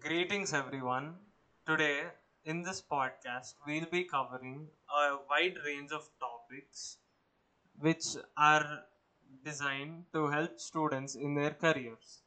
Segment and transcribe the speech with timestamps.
[0.00, 1.14] Greetings, everyone.
[1.66, 2.02] Today,
[2.44, 6.98] in this podcast, we'll be covering a wide range of topics
[7.78, 8.04] which
[8.36, 8.82] are
[9.44, 12.20] designed to help students in their careers.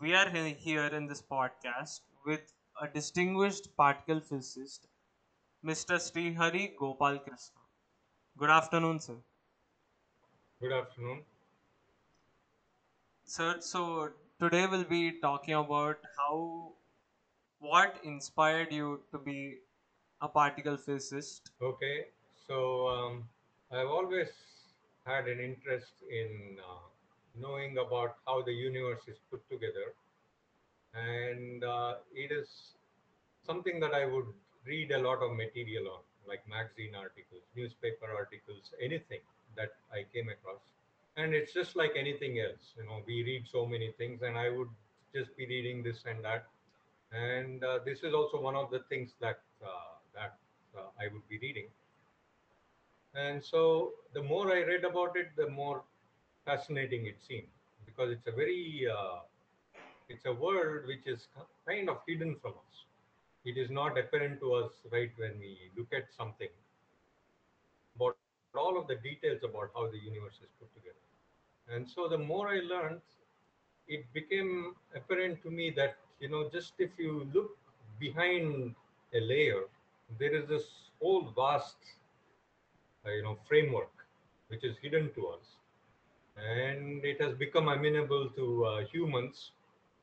[0.00, 4.86] We are here in this podcast with a distinguished particle physicist,
[5.64, 5.96] Mr.
[5.96, 7.62] Shrihari Gopalakrishna.
[8.38, 9.16] Good afternoon, sir.
[10.60, 11.24] Good afternoon.
[13.24, 16.74] Sir, so today we'll be talking about how
[17.62, 19.58] what inspired you to be
[20.20, 22.06] a particle physicist Okay,
[22.46, 23.24] so um,
[23.72, 24.28] I've always
[25.06, 26.86] had an interest in uh,
[27.40, 29.94] knowing about how the universe is put together,
[30.94, 32.48] and uh, it is
[33.46, 34.26] something that I would
[34.66, 39.20] read a lot of material on, like magazine articles, newspaper articles, anything
[39.56, 40.62] that I came across.
[41.16, 44.50] And it's just like anything else, you know, we read so many things, and I
[44.50, 44.68] would
[45.14, 46.46] just be reading this and that.
[47.12, 50.38] And uh, this is also one of the things that uh, that
[50.76, 51.68] uh, I would be reading
[53.14, 55.84] And so the more I read about it, the more
[56.44, 57.48] fascinating it seemed
[57.86, 58.86] because it's a very
[60.08, 61.28] it's a world which is
[61.66, 62.84] kind of hidden from us.
[63.44, 66.48] It is not apparent to us right when we look at something
[67.96, 71.04] about all of the details about how the universe is put together.
[71.68, 73.00] And so the more I learned,
[73.88, 77.50] it became apparent to me that you know just if you look
[78.00, 78.74] behind
[79.14, 79.62] a layer,
[80.18, 80.66] there is this
[81.00, 81.76] whole vast
[83.06, 83.90] uh, you know framework
[84.48, 85.56] which is hidden to us.
[86.36, 89.52] And it has become amenable to uh, humans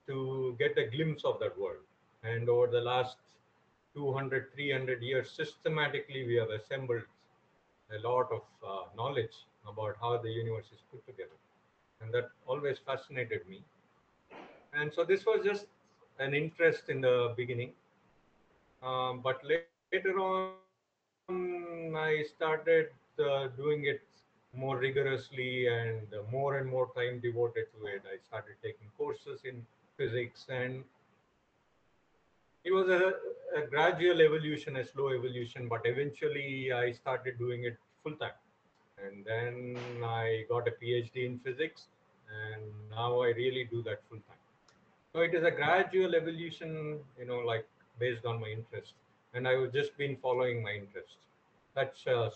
[0.08, 1.84] to get a glimpse of that world.
[2.24, 3.18] And over the last
[3.96, 7.04] 200 300 years systematically we have assembled
[7.98, 11.40] a lot of uh, knowledge about how the universe is put together.
[12.02, 13.64] And that always fascinated me.
[14.74, 15.66] And so this was just
[16.20, 17.72] an interest in the beginning
[18.82, 20.54] um, but later on
[21.96, 22.90] I started
[23.20, 24.02] uh, doing it
[24.56, 28.02] more rigorously and more and more time devoted to it.
[28.12, 29.66] I started taking courses in
[29.98, 30.84] physics, and
[32.64, 33.14] it was a,
[33.58, 38.40] a gradual evolution, a slow evolution, but eventually I started doing it full time.
[39.04, 41.88] And then I got a PhD in physics,
[42.30, 44.39] and now I really do that full time.
[45.14, 47.68] So it is a gradual evolution, you know, like
[48.00, 48.94] based on my interest.
[49.34, 51.18] And I have just been following my interest.
[51.76, 52.32] That's a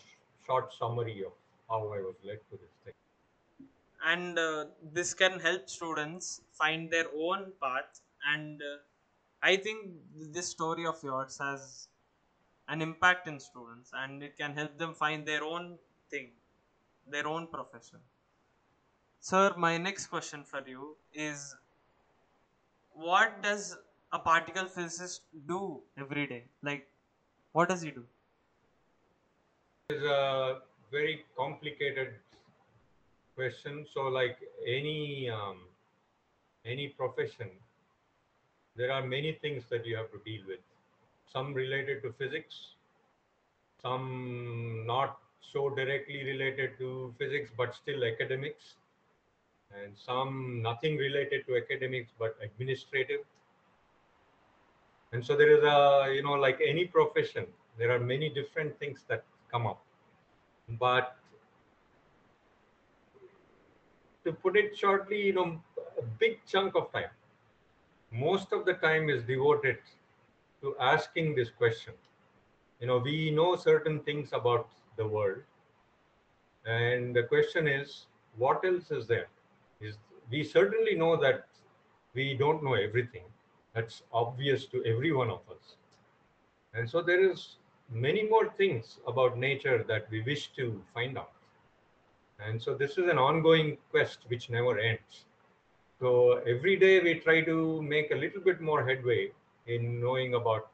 [0.46, 1.34] short summary of
[1.70, 2.94] how I was led to this thing.
[4.06, 8.02] and uh, this can help students find their own path
[8.34, 8.78] and uh,
[9.42, 9.80] i think
[10.38, 11.88] this story of yours has
[12.68, 15.68] an impact in students and it can help them find their own
[16.10, 16.30] thing
[17.16, 18.02] their own profession
[19.28, 21.56] sir my next question for you is
[22.94, 23.78] what does
[24.12, 26.88] a particle physicist do every day like
[27.52, 28.04] what does he do
[29.90, 30.60] It's a
[30.92, 32.16] very complicated
[33.36, 33.86] question.
[33.94, 34.38] So, like
[34.68, 35.58] any um,
[36.66, 37.50] any profession,
[38.76, 40.60] there are many things that you have to deal with.
[41.32, 42.56] Some related to physics,
[43.82, 48.76] some not so directly related to physics, but still academics,
[49.82, 53.22] and some nothing related to academics but administrative.
[55.12, 57.46] And so there is a you know like any profession,
[57.78, 59.84] there are many different things that come up,
[60.80, 61.16] but
[64.26, 65.62] to put it shortly, you know,
[65.98, 67.12] a big chunk of time,
[68.12, 69.78] most of the time is devoted
[70.62, 71.94] to asking this question.
[72.80, 75.42] You know, we know certain things about the world,
[76.66, 78.08] and the question is,
[78.38, 79.28] what else is there?
[79.84, 79.98] Is
[80.32, 81.46] we certainly know that
[82.14, 83.24] we don't know everything.
[83.74, 85.76] That's obvious to every one of us.
[86.74, 87.58] And so there is
[87.92, 91.32] many more things about nature that we wish to find out.
[92.40, 95.26] And so this is an ongoing quest which never ends.
[96.00, 99.32] So every day we try to make a little bit more headway
[99.68, 100.70] in knowing about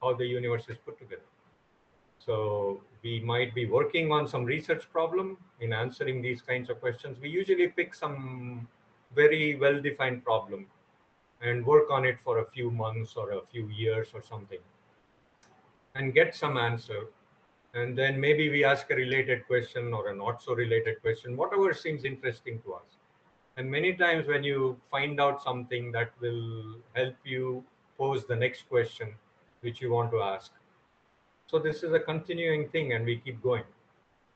[0.00, 1.31] how the universe is put together.
[2.24, 7.18] So we might be working on some research problem in answering these kinds of questions.
[7.20, 8.68] We usually pick some
[9.14, 10.66] very well defined problem
[11.42, 14.60] and work on it for a few months or a few years or something
[15.94, 17.08] and get some answer
[17.74, 21.74] and then maybe we ask a related question or a not so related question whatever
[21.74, 22.96] seems interesting to us
[23.56, 27.64] and many times when you find out something that will help you
[27.98, 29.12] pose the next question
[29.60, 30.52] which you want to ask
[31.52, 33.64] so this is a continuing thing and we keep going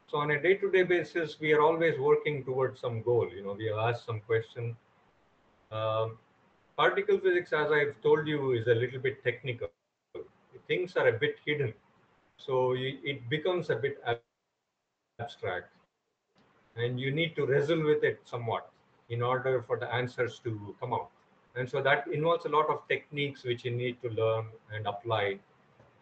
[0.06, 3.66] so on a day-to-day basis we are always working towards some goal you know we
[3.66, 4.76] have asked some question
[5.72, 6.16] um,
[6.76, 9.68] particle physics, as I've told you, is a little bit technical.
[10.68, 11.72] Things are a bit hidden.
[12.36, 14.02] So it becomes a bit
[15.18, 15.70] abstract.
[16.76, 18.70] And you need to wrestle with it somewhat
[19.08, 21.08] in order for the answers to come out.
[21.54, 25.38] And so that involves a lot of techniques which you need to learn and apply.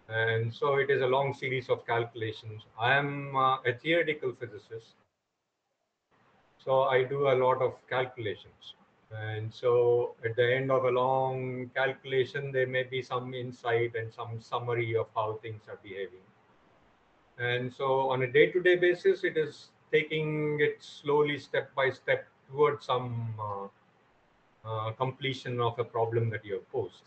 [0.08, 2.62] And so it is a long series of calculations.
[2.78, 4.96] I am uh, a theoretical physicist.
[6.58, 8.74] So I do a lot of calculations.
[9.10, 14.12] And so at the end of a long calculation, there may be some insight and
[14.12, 16.26] some summary of how things are behaving.
[17.38, 22.86] And so on a day-to-day basis, it is taking it slowly, step by step, towards
[22.86, 23.66] some uh,
[24.68, 27.02] uh, completion of a problem that you have posed.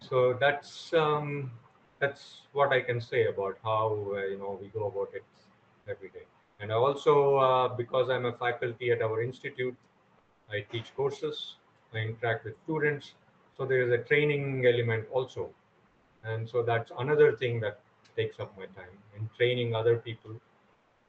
[0.00, 1.50] So that's um,
[2.00, 5.24] that's what I can say about how uh, you know we go about it
[5.88, 6.26] every day.
[6.60, 9.76] And also, uh, because I'm a faculty at our institute,
[10.50, 11.56] I teach courses,
[11.94, 13.12] I interact with students.
[13.56, 15.50] So there is a training element also.
[16.24, 17.80] And so that's another thing that
[18.16, 20.34] takes up my time in training other people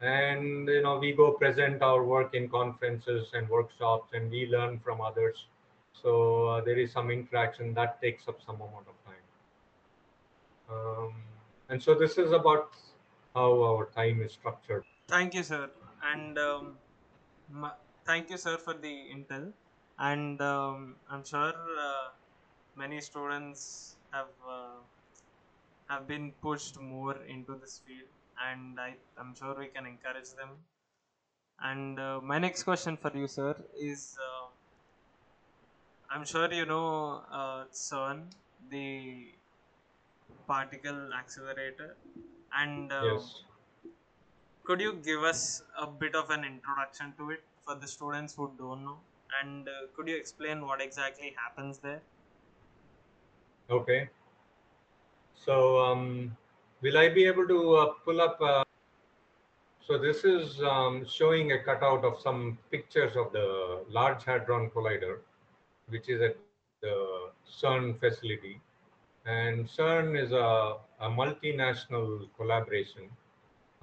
[0.01, 4.79] and you know we go present our work in conferences and workshops and we learn
[4.79, 5.47] from others
[5.93, 9.25] so uh, there is some interaction that takes up some amount of time.
[10.71, 11.13] Um,
[11.69, 12.73] and so this is about
[13.35, 14.83] how our time is structured.
[15.07, 15.69] Thank you sir.
[16.03, 16.77] And um,
[18.05, 19.51] thank you sir for the intel.
[19.97, 21.53] And um, i'm sure
[21.87, 22.09] uh,
[22.75, 24.79] many students have uh,
[25.89, 28.09] have been pushed more into this field.
[28.47, 30.49] And I, I'm sure we can encourage them.
[31.61, 34.47] And uh, my next question for you, sir, is uh,
[36.11, 38.23] I'm sure you know uh, CERN,
[38.69, 39.27] the
[40.47, 41.95] particle accelerator,
[42.57, 43.43] and uh, yes.
[44.63, 48.51] could you give us a bit of an introduction to it for the students who
[48.57, 48.97] don't know?
[49.43, 52.01] And uh, could you explain what exactly happens there?
[53.69, 54.09] Okay.
[55.35, 56.35] So, um,
[56.81, 58.39] Will I be able to uh, pull up?
[58.41, 58.63] Uh,
[59.85, 65.17] so this is um, showing a cutout of some pictures of the Large Hadron Collider,
[65.89, 66.37] which is at
[66.81, 68.59] the CERN facility.
[69.25, 73.09] And CERN is a, a multinational collaboration,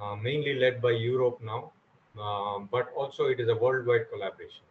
[0.01, 1.73] uh, mainly led by Europe now,
[2.21, 4.65] um, but also it is a worldwide collaboration.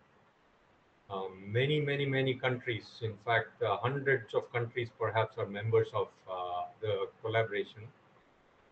[1.10, 6.08] Um, many, many, many countries, in fact, uh, hundreds of countries perhaps are members of
[6.30, 7.84] uh, the collaboration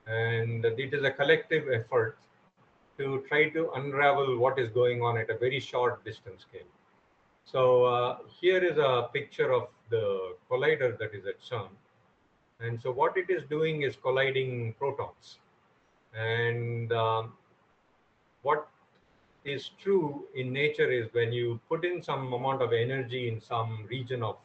[0.07, 2.17] and it is a collective effort
[2.97, 6.67] to try to unravel what is going on at a very short distance scale.
[7.45, 11.69] So uh, here is a picture of the collider that is at CERN.
[12.59, 15.39] And so what it is doing is colliding protons.
[16.15, 17.33] And um,
[18.43, 18.67] what
[19.43, 23.85] is true in nature is when you put in some amount of energy in some
[23.89, 24.37] region of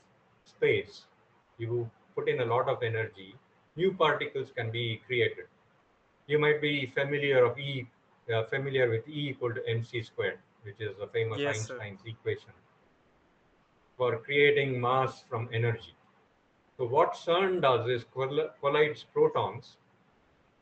[0.44, 1.04] space,
[1.58, 3.36] you put in a lot of energy,
[3.76, 5.46] new particles can be created.
[6.26, 7.88] You might be familiar of E,
[8.34, 12.08] uh, familiar with E equal to mc squared, which is the famous yes, Einstein's sir.
[12.08, 12.52] equation
[13.98, 15.94] for creating mass from energy.
[16.78, 18.04] So what CERN does is
[18.62, 19.76] collides protons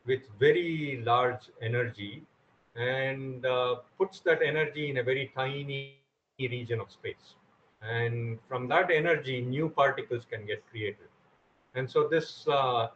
[0.06, 2.22] with very large energy
[2.74, 5.96] and uh, puts that energy in a very tiny
[6.38, 7.34] region of space.
[7.82, 11.08] And from that energy, new particles can get created.
[11.74, 12.88] And so this uh,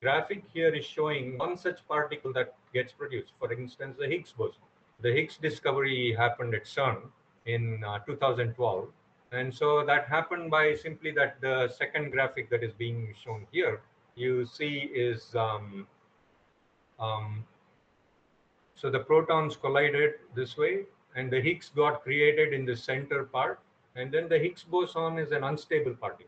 [0.00, 3.32] graphic here is showing one such particle that gets produced.
[3.40, 4.62] For instance, the Higgs boson.
[5.02, 6.98] The Higgs discovery happened at CERN
[7.46, 8.88] in uh, 2012.
[9.32, 13.80] And so that happened by simply that the second graphic that is being shown here,
[14.14, 15.86] you see is, um,
[17.00, 17.44] um,
[18.74, 20.84] so the protons collided this way
[21.16, 23.60] and the Higgs got created in the center part.
[23.96, 26.26] And then the Higgs boson is an unstable particle.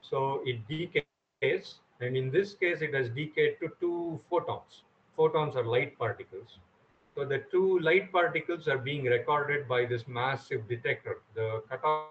[0.00, 4.82] So it decays and in this case, it has decayed to two photons.
[5.16, 6.58] Photons are light particles.
[7.14, 11.18] So the two light particles are being recorded by this massive detector.
[11.34, 12.08] The cutout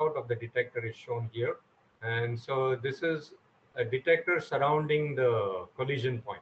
[0.00, 1.56] of the detector is shown here.
[2.02, 3.32] And so this is
[3.76, 6.40] a detector surrounding the collision point.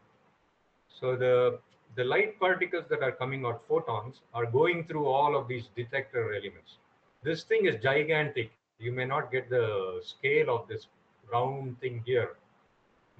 [0.89, 1.59] So the,
[1.97, 6.35] the light particles that are coming out, photons, are going through all of these detector
[6.35, 6.77] elements.
[7.23, 8.53] This thing is gigantic.
[8.79, 10.87] You may not get the scale of this
[11.33, 12.37] round thing here,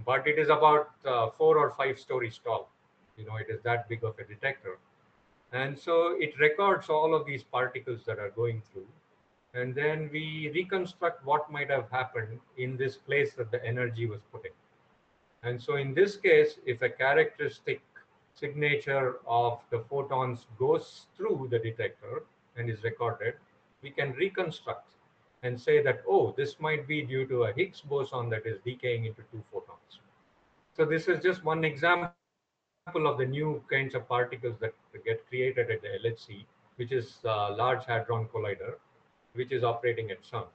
[0.05, 2.71] but it is about uh, four or five stories tall.
[3.19, 4.79] You know, it is that big of a detector.
[5.53, 8.87] And so it records all of these particles that are going through.
[9.55, 14.21] And then we reconstruct what might have happened in this place that the energy was
[14.31, 14.53] put in.
[15.43, 17.81] And so in this case, if a characteristic
[18.35, 22.25] signature of the photons goes through the detector
[22.57, 23.35] and is recorded,
[23.83, 24.87] we can reconstruct
[25.43, 29.07] and say that, oh, this might be due to a Higgs boson that is decaying
[29.07, 30.01] into two photons.
[30.77, 32.13] So this is just one example
[32.95, 34.73] of the new kinds of particles that
[35.05, 36.45] get created at the LHC,
[36.77, 38.75] which is a Large Hadron Collider,
[39.35, 40.47] which is operating at CERN.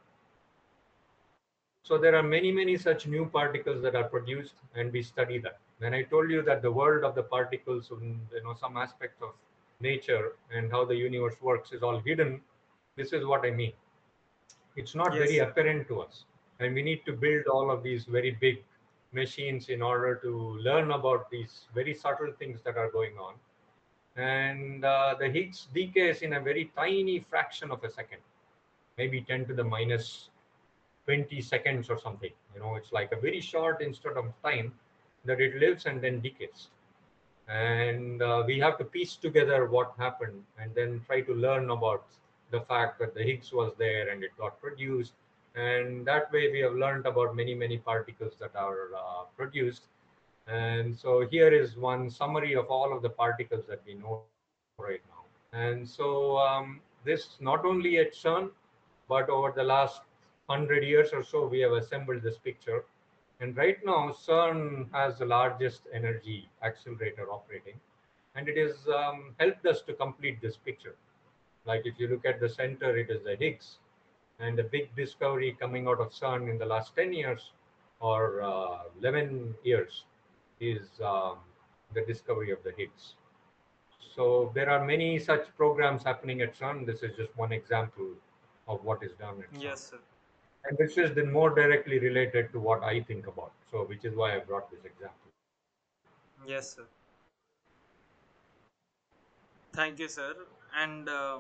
[1.83, 5.59] So there are many, many such new particles that are produced and we study that.
[5.79, 9.31] When I told you that the world of the particles, you know, some aspects of
[9.81, 12.39] nature and how the universe works is all hidden,
[12.95, 13.73] this is what I mean.
[14.75, 16.23] It's not Yes, very apparent to us.
[16.59, 18.63] And we need to build all of these very big
[19.13, 23.33] machines in order to learn about these very subtle things that are going on.
[24.15, 28.19] And uh, the Higgs decays in a very tiny fraction of a second,
[28.97, 30.29] maybe 10 to the minus
[31.05, 32.31] 20 seconds or something.
[32.53, 34.73] You know, it's like a very short instant of time
[35.25, 36.67] that it lives and then decays.
[37.47, 42.05] And uh, we have to piece together what happened and then try to learn about
[42.51, 45.13] the fact that the Higgs was there and it got produced.
[45.55, 49.83] And that way we have learned about many, many particles that are uh, produced.
[50.47, 54.23] And so here is one summary of all of the particles that we know
[54.79, 55.57] right now.
[55.57, 58.49] And so um, this not only at CERN,
[59.07, 60.01] but over the last
[60.47, 62.83] 100 years or so, we have assembled this picture.
[63.39, 67.79] And right now, CERN has the largest energy accelerator operating,
[68.35, 70.95] and it has um, helped us to complete this picture.
[71.65, 73.77] Like if you look at the center, it is the Higgs,
[74.43, 77.51] and the big discovery coming out of CERN in the last 10 years
[77.99, 80.03] or uh, 11 years
[80.59, 81.37] is um,
[81.93, 83.15] the discovery of the Higgs.
[84.15, 86.85] So there are many such programs happening at CERN.
[86.85, 88.09] This is just one example
[88.67, 89.63] of what is done at CERN.
[89.63, 89.99] Yes, sir.
[90.65, 93.51] And this is then more directly related to what I think about.
[93.71, 95.31] So which is why I brought this example.
[96.45, 96.83] Yes, sir.
[99.73, 100.35] Thank you, sir.
[100.77, 101.39] And uh,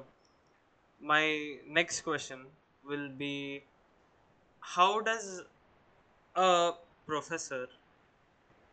[0.99, 2.45] my next question
[2.83, 3.67] will be
[4.61, 5.43] how does
[6.35, 6.73] a
[7.05, 7.67] professor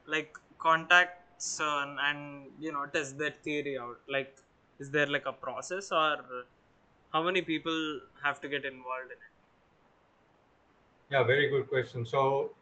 [0.06, 4.00] like contact CERN and you know test their theory out?
[4.08, 4.38] Like,
[4.78, 6.46] is there like a process or
[7.12, 9.34] how many people have to get involved in it?
[11.10, 12.06] Yeah, very good question.
[12.06, 12.54] So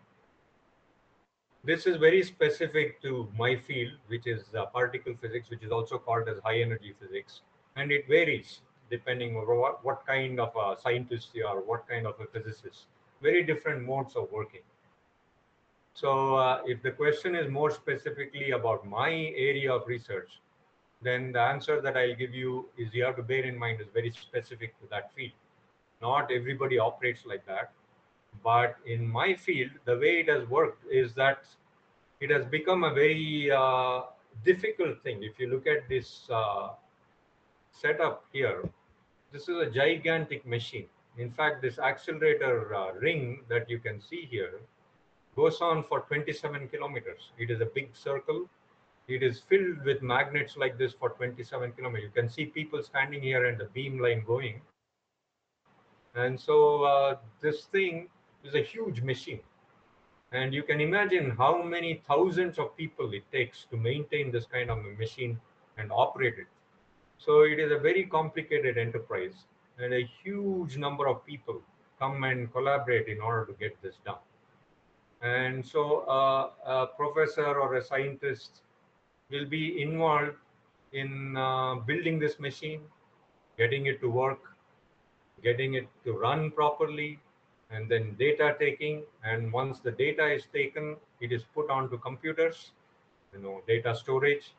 [1.62, 5.96] this is very specific to my field, which is uh, particle physics, which is also
[5.98, 7.42] called as high energy physics,
[7.76, 12.06] and it varies depending on what, what kind of a scientist you are, what kind
[12.06, 12.86] of a physicist.
[13.22, 14.60] Very different modes of working.
[15.94, 20.40] So uh, if the question is more specifically about my area of research,
[21.02, 23.88] then the answer that I'll give you is you have to bear in mind is
[23.92, 25.32] very specific to that field.
[26.00, 27.72] Not everybody operates like that.
[28.44, 31.42] But in my field, the way it has worked is that
[32.20, 34.02] it has become a very uh,
[34.44, 35.22] difficult thing.
[35.22, 36.68] If you look at this uh,
[37.80, 38.68] setup here,
[39.32, 40.86] this is a gigantic machine.
[41.16, 44.60] In fact, this accelerator uh, ring that you can see here
[45.36, 47.30] goes on for 27 kilometers.
[47.38, 48.48] It is a big circle.
[49.06, 52.04] It is filled with magnets like this for 27 kilometers.
[52.04, 54.60] You can see people standing here and the beam line going.
[56.14, 58.08] And so uh, this thing
[58.44, 59.40] is a huge machine.
[60.32, 64.70] And you can imagine how many thousands of people it takes to maintain this kind
[64.70, 65.40] of a machine
[65.78, 66.46] and operate it.
[67.18, 69.44] So it is a very complicated enterprise,
[69.78, 71.60] and a huge number of people
[71.98, 74.22] come and collaborate in order to get this done.
[75.20, 78.62] And so uh, a professor or a scientist
[79.30, 80.36] will be involved
[80.92, 82.82] in uh, building this machine,
[83.58, 84.38] getting it to work,
[85.42, 87.18] getting it to run properly,
[87.70, 89.02] and then data taking.
[89.24, 92.70] And once the data is taken, it is put onto computers,
[93.34, 94.52] you know, data storage.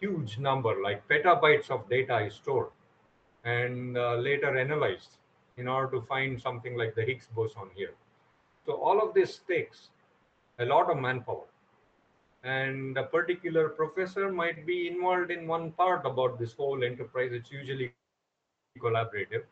[0.00, 2.68] Huge number, like petabytes of data is stored
[3.44, 5.18] and uh, later analyzed
[5.56, 7.94] in order to find something like the Higgs boson here.
[8.66, 9.88] So all of this takes
[10.58, 11.44] a lot of manpower.
[12.42, 17.30] And a particular professor might be involved in one part about this whole enterprise.
[17.32, 17.92] It's usually
[18.78, 19.44] collaborative.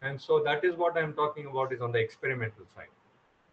[0.00, 2.92] And so that is what I'm talking about is on the experimental side.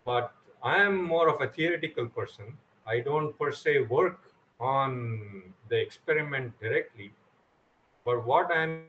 [0.05, 0.31] But
[0.63, 2.57] I am more of a theoretical person.
[2.87, 4.28] I don't per se work
[4.59, 7.11] on the experiment directly.
[8.05, 8.83] But what I'm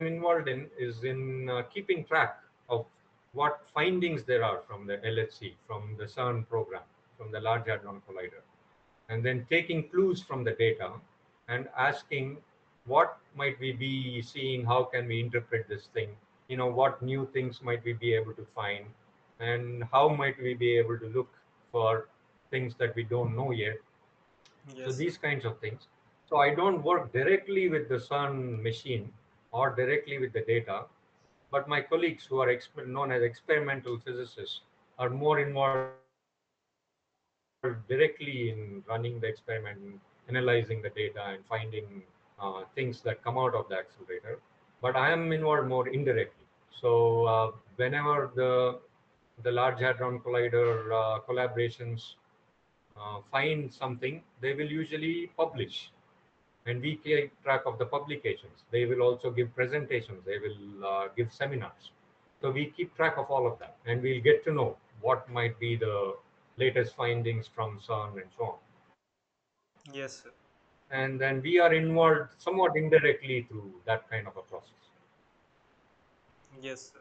[0.00, 2.38] involved in is in uh, keeping track
[2.68, 2.86] of
[3.32, 6.82] what findings there are from the LHC, from the CERN program,
[7.16, 8.42] from the Large Hadron Collider,
[9.08, 10.90] and then taking clues from the data
[11.48, 12.36] and asking
[12.86, 16.08] what might we be seeing, how can we interpret this thing,
[16.48, 18.84] you know, what new things might we be able to find,
[19.40, 21.28] and how might we be able to look
[21.70, 22.08] for
[22.50, 23.76] things that we don't know yet.
[24.68, 25.88] So these kinds of things.
[26.28, 29.12] So I don't work directly with the CERN machine
[29.50, 30.84] or directly with the data,
[31.50, 34.60] but my colleagues who are known as experimental physicists
[34.98, 35.90] are more involved
[37.88, 42.02] directly in running the experiment, analyzing the data, and finding
[42.40, 44.38] uh, things that come out of the accelerator.
[44.80, 46.46] But I am involved more indirectly.
[46.80, 48.80] So uh, whenever the
[49.42, 52.14] the Large Hadron Collider uh, collaborations
[52.96, 55.90] uh, find something, they will usually publish
[56.66, 58.64] and we keep track of the publications.
[58.70, 61.90] They will also give presentations, they will uh, give seminars.
[62.40, 65.58] So we keep track of all of that and we'll get to know what might
[65.58, 66.14] be the
[66.56, 68.58] latest findings from CERN and so on.
[69.92, 70.30] Yes, sir.
[70.90, 74.68] And then we are involved somewhat indirectly through that kind of a process.
[76.60, 77.00] Yes, sir.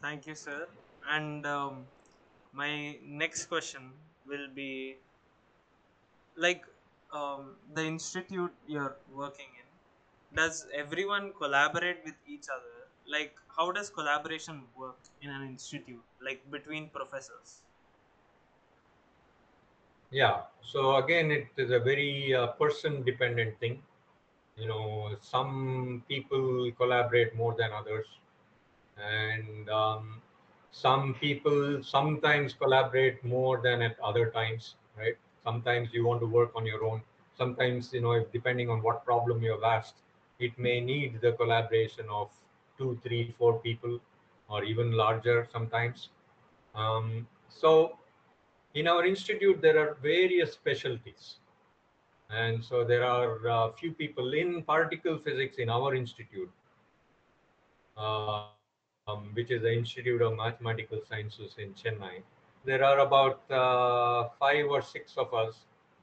[0.00, 0.66] Thank you, sir.
[1.08, 1.84] And um,
[2.60, 3.84] my next question
[4.26, 4.98] will be
[6.36, 6.64] like
[7.12, 9.66] um, the institute you're working in
[10.38, 12.76] does everyone collaborate with each other
[13.16, 17.62] like how does collaboration work in an institute like between professors
[20.10, 20.46] Yeah.
[20.62, 23.82] So again, it is a very uh, person dependent thing.
[24.56, 28.06] You know, some people collaborate more than others,
[28.96, 30.22] and um,
[30.76, 35.16] some people sometimes collaborate more than at other times, right?
[35.42, 37.00] Sometimes you want to work on your own.
[37.38, 39.94] Sometimes, you know, if, depending on what problem you have asked,
[40.38, 42.28] it may need the collaboration of
[42.76, 43.98] two, three, four people,
[44.50, 46.10] or even larger sometimes.
[46.74, 47.96] Um, so
[48.74, 51.36] in our institute, there are various specialties.
[52.28, 56.50] And so there are a few people in particle physics in our institute,
[57.96, 58.48] uh,
[59.08, 62.22] um, which is the Institute of Mathematical Sciences in Chennai.
[62.64, 65.54] There are about uh, five or six of us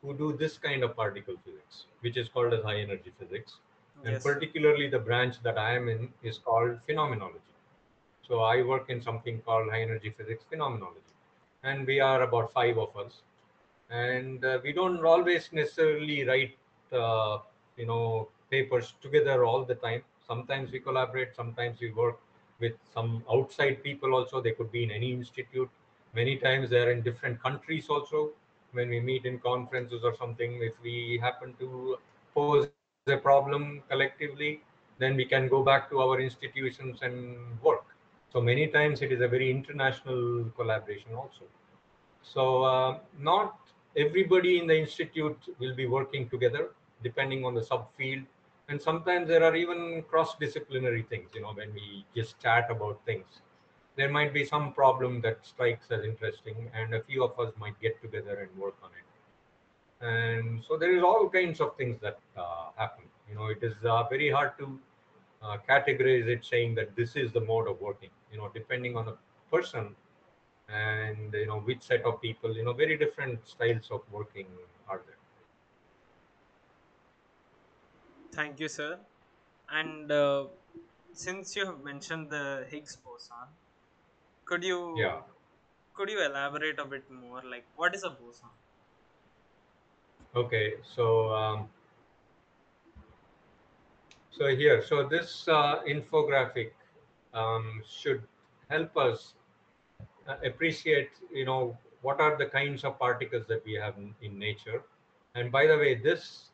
[0.01, 3.57] who do this kind of particle physics, which is called as high energy physics.
[4.05, 7.39] And yes particularly the branch that I am in is called phenomenology.
[8.27, 10.99] So I work in something called high energy physics phenomenology.
[11.63, 13.21] And we are about five of us.
[13.89, 16.57] And uh, we don't always necessarily write,
[16.91, 17.39] uh,
[17.77, 20.03] you know, papers together all the time.
[20.27, 22.19] Sometimes we collaborate, sometimes we work
[22.59, 24.41] with some outside people also.
[24.41, 25.69] They could be in any institute.
[26.13, 28.31] Many times they're in different countries also.
[28.71, 31.97] When we meet in conferences or something, if we happen to
[32.33, 32.67] pose
[33.07, 34.61] a problem collectively,
[34.97, 37.85] then we can go back to our institutions and work.
[38.31, 41.45] So many times it is a very international collaboration also.
[42.23, 43.57] So uh, not
[43.95, 46.69] everybody in the institute will be working together
[47.03, 48.25] depending on the subfield.
[48.73, 53.41] And sometimes there are even cross-disciplinary things, you know, when we just chat about things.
[53.95, 57.79] There might be some problem that strikes as interesting and a few of us might
[57.79, 59.07] get together and work on it.
[60.03, 63.03] And so there is all kinds of things that uh, happen.
[63.29, 64.79] You know, it is uh, very hard to
[65.43, 69.05] uh, categorize it saying that this is the mode of working you know depending on
[69.05, 69.15] the
[69.51, 69.95] person
[70.69, 74.47] and you know which set of people you know very different styles of working
[74.87, 75.21] are there
[78.35, 78.97] thank you sir.
[79.71, 80.45] And uh,
[81.13, 83.47] since you have mentioned the higgs boson
[84.45, 85.21] could you yeah.
[85.93, 87.41] could you elaborate a bit more?
[87.43, 88.49] Like what is a boson?
[90.35, 91.69] Okay so um,
[94.31, 96.71] so here so this uh, infographic
[97.33, 98.23] um, should
[98.69, 99.33] help us
[100.27, 104.37] uh, appreciate you know what are the kinds of particles that we have in, in
[104.37, 104.83] nature.
[105.35, 106.49] And by the way this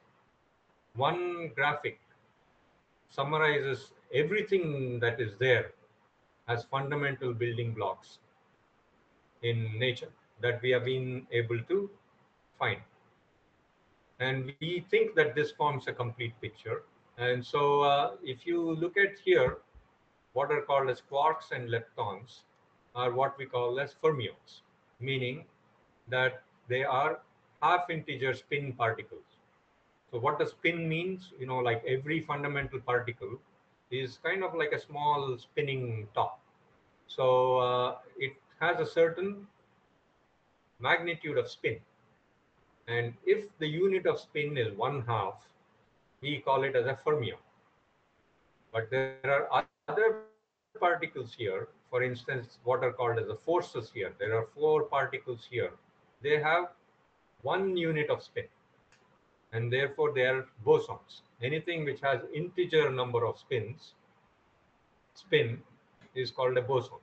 [0.95, 1.99] one graphic
[3.10, 5.71] summarizes everything that is there
[6.47, 8.19] as fundamental building blocks
[9.41, 11.89] in nature that we have been able to
[12.58, 12.80] find
[14.19, 16.84] and we think that this forms a complete picture
[17.17, 19.58] and so uh, if you look at here
[20.34, 22.41] what are called as quarks and leptons
[22.95, 24.62] are what we call as fermions,
[24.99, 25.45] meaning
[26.08, 27.19] that they are
[27.62, 29.29] half integer spin particles.
[30.12, 33.39] So what the spin means, you know, like every fundamental particle
[33.91, 36.39] is kind of like a small spinning top.
[37.08, 39.48] So uh, it has a certain
[40.80, 41.78] magnitude of spin.
[42.88, 45.36] And if the unit of spin is one half,
[46.22, 47.38] we call it as a fermion.
[48.74, 50.22] But there are other
[50.80, 54.13] particles here, for instance, what are called as the forces here.
[54.19, 55.72] There are four particles here.
[56.22, 56.69] They have
[57.41, 58.45] one unit of spin
[59.54, 61.22] and therefore they are bosons.
[61.42, 63.94] Anything which has integer number of spins,
[65.14, 65.62] spin
[66.16, 66.98] is called a boson.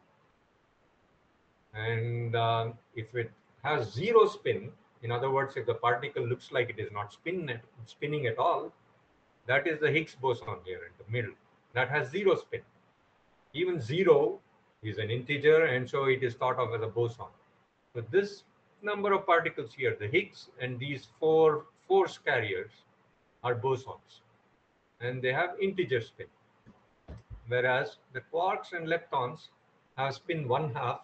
[1.74, 3.30] And uh, if it
[3.62, 4.70] has zero spin,
[5.02, 8.38] in other words, if the particle looks like it is not spin at, spinning at
[8.38, 8.72] all,
[9.46, 11.34] that is the Higgs boson here in the middle.
[11.74, 12.62] That has zero spin.
[13.52, 14.40] Even zero
[14.82, 17.26] is an integer, and so it is thought of as a boson.
[17.94, 18.42] So this
[18.82, 22.70] number of particles here, the Higgs and these four force carriers
[23.42, 24.20] are bosons,
[25.00, 26.26] and they have integer spin.
[27.48, 29.48] Whereas the quarks and leptons
[29.96, 31.00] have spin one half,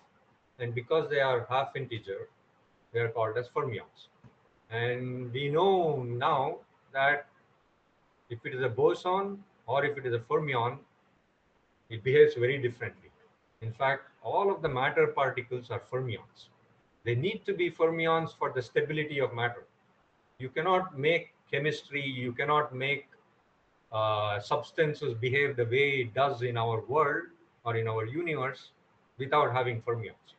[0.58, 2.28] and because they are half integer,
[2.92, 4.08] they are called as fermions.
[4.70, 6.58] And we know now
[6.92, 7.26] that
[8.30, 10.78] if it is a boson or if it is a fermion,
[11.90, 13.10] it behaves very differently.
[13.60, 16.48] In fact, all of the matter particles are fermions.
[17.04, 19.64] They need to be fermions for the stability of matter.
[20.42, 23.06] You cannot make chemistry, you cannot make
[23.92, 27.24] uh, substances behave the way it does in our world
[27.64, 28.70] or in our universe
[29.18, 30.34] without having fermions.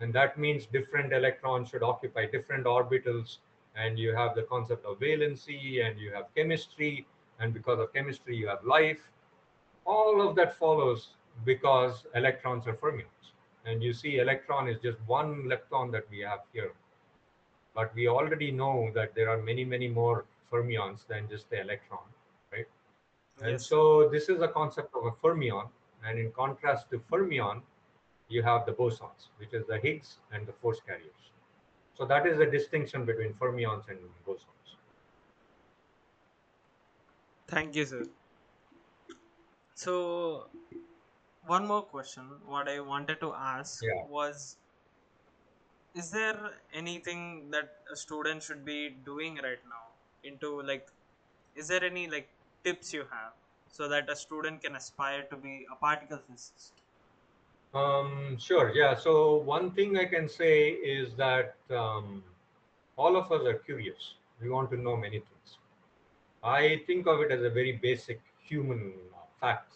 [0.00, 3.38] And that means different electrons should occupy different orbitals.
[3.74, 7.06] And you have the concept of valency and you have chemistry.
[7.40, 8.98] And because of chemistry, you have life.
[9.84, 11.08] All of that follows
[11.44, 13.32] because electrons are fermions.
[13.64, 16.72] And you see, electron is just one lepton that we have here.
[17.74, 22.00] But we already know that there are many, many more fermions than just the electron?
[23.40, 23.62] And Yes.
[23.62, 25.70] so this is a concept of a fermion.
[26.04, 27.62] And in contrast to fermion,
[28.28, 31.32] you have the bosons, which is the Higgs and the force carriers.
[31.94, 34.76] So that is the distinction between fermions and bosons.
[37.48, 38.04] Thank you, sir.
[39.74, 40.50] So,
[41.42, 42.46] one more question.
[42.46, 44.04] What I wanted to ask Yeah.
[44.04, 44.58] was
[45.94, 50.88] Is there anything that a student should be doing right now into like,
[51.54, 52.30] is there any like
[52.64, 53.32] tips you have
[53.68, 56.82] so that a student can aspire to be a particle physicist?
[57.74, 58.72] Um, sure.
[58.74, 58.94] Yeah.
[58.94, 62.22] So one thing I can say is that um,
[62.96, 64.14] all of us are curious.
[64.40, 65.58] We want to know many things.
[66.42, 69.72] I think of it as a very basic human uh, fact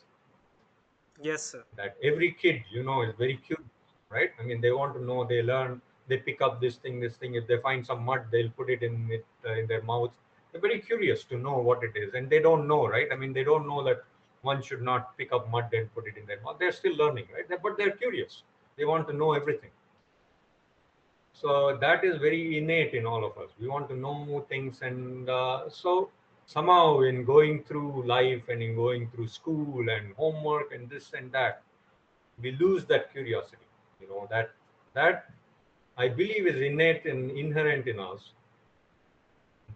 [1.21, 1.65] Yes, sir.
[1.77, 3.69] that every kid, you know, is very curious,
[4.11, 4.31] right?
[4.41, 5.25] I mean, they want to know.
[5.25, 5.81] They learn.
[6.09, 7.35] They pick up this thing, this thing.
[7.35, 10.13] If they find some mud, they'll put it in it uh, in their mouth.
[10.53, 13.09] They're very curious to know what it is, and they don't know, right?
[13.13, 14.05] I mean, they don't know that
[14.43, 16.59] one should not pick up mud and put it in their mouth.
[16.59, 17.49] They're still learning, right?
[17.49, 18.43] They- But they're curious.
[18.77, 19.71] They want to know everything.
[21.33, 23.51] So that is very innate in all of us.
[23.61, 26.11] We want to know things, and uh, so
[26.47, 31.33] somehow in going through life and in going through school and homework and this and
[31.33, 31.63] that,
[32.41, 33.69] we lose that curiosity.
[34.01, 34.51] You know that
[34.95, 35.31] that
[35.97, 38.33] I believe is innate and inherent in us.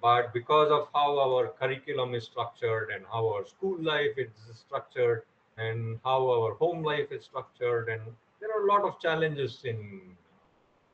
[0.00, 5.22] But because of how our curriculum is structured and how our school life is structured
[5.56, 8.02] and how our home life is structured, and
[8.40, 10.00] there are a lot of challenges in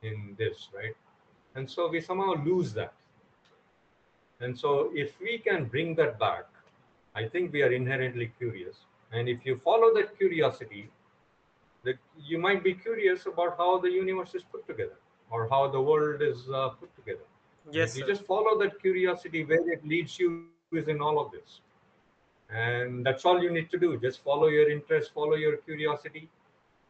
[0.03, 0.95] in this, right?
[1.55, 2.93] And so we somehow lose that.
[4.41, 6.47] And so if we can bring that back,
[7.15, 8.77] I think we are inherently curious.
[9.13, 10.91] And if you follow that curiosity,
[11.85, 14.99] that you might be curious about how the universe is put together
[15.31, 17.32] or how the world is uh, put together.
[17.71, 21.61] Yes, you just follow that curiosity where it leads you is in all of this.
[22.17, 23.71] And that's all you need to do.
[23.71, 26.29] Just follow your interest, follow your curiosity.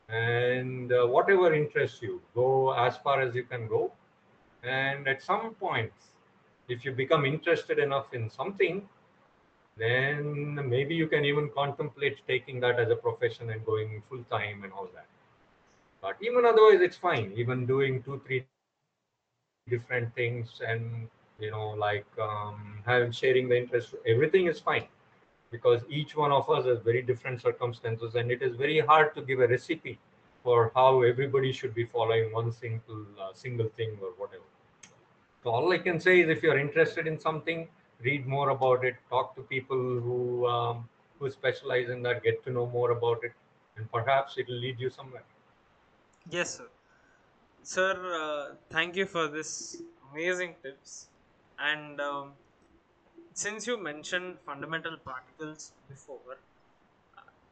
[0.09, 3.91] And uh, whatever interests you go as far as you can go.
[4.63, 5.91] And at some point
[6.67, 8.87] if you become interested enough in something
[9.77, 14.63] then maybe you can even contemplate taking that as a profession and going full time
[14.63, 15.07] and all that.
[16.01, 17.33] But even otherwise it's fine.
[17.35, 18.45] Even doing two three
[19.67, 24.85] different things and you know like um, having sharing the interest everything is fine
[25.51, 29.21] because each one of us has very different circumstances and it is very hard to
[29.21, 29.97] give a recipe
[30.43, 34.49] for how everybody should be following one single uh, single thing or whatever
[35.43, 37.67] so all i can say is if you're interested in something
[38.07, 40.87] read more about it talk to people who um,
[41.19, 43.33] who specialize in that get to know more about it
[43.77, 45.25] and perhaps it'll lead you somewhere
[46.29, 46.67] Yes, sir.
[47.63, 51.07] Sir, uh, thank you for this amazing tips.
[51.57, 52.37] And um,
[53.33, 56.39] since you mentioned fundamental particles before,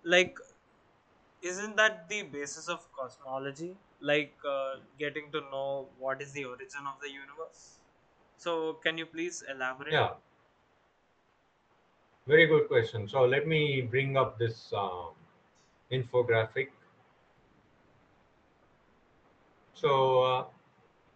[0.04, 0.38] like,
[1.42, 3.78] isn't that the basis of cosmology?
[4.00, 7.80] Like, uh, getting to know what is the origin of the universe?
[8.38, 10.00] So, can you please elaborate?
[10.00, 10.16] yeah
[12.28, 15.14] very good question so let me bring up this um,
[15.92, 16.72] infographic
[19.74, 20.48] so uh,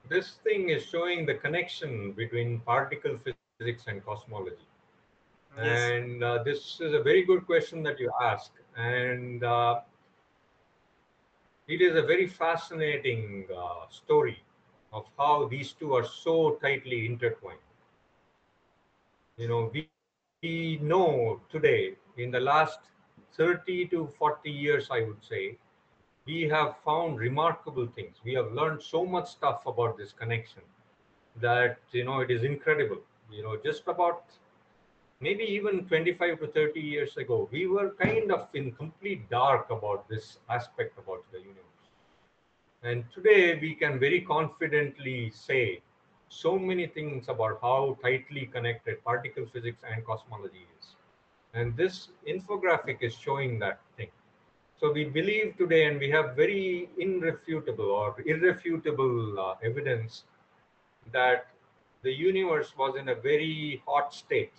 [0.10, 4.42] this thing is showing the connection between particle physics and cosmology.
[5.62, 8.52] Yes, and uh, this is a very good question that you ask.
[8.76, 9.82] And uh,
[11.68, 14.44] it is a very fascinating uh, story
[14.94, 17.60] of how these two are so tightly intertwined.
[19.38, 19.90] You know we,
[20.42, 22.80] we know today in the last
[23.38, 25.58] 30 to 40 years i would say
[26.28, 28.18] we have found remarkable things.
[28.24, 30.64] We have learned so much stuff about this connection
[31.42, 33.02] that you know it is incredible.
[33.32, 34.24] You know just about
[35.20, 40.08] maybe even 25 to 30 years ago we were kind of in complete dark about
[40.10, 41.86] this aspect about the universe.
[42.84, 45.82] And today we can very confidently say
[46.30, 50.96] so many things about how tightly connected particle physics and cosmology is.
[51.54, 54.10] And this infographic is showing that thing
[54.80, 60.24] so we believe today and we have very irrefutable or irrefutable uh, evidence
[61.12, 61.48] that
[62.04, 64.54] the universe was in a very hot state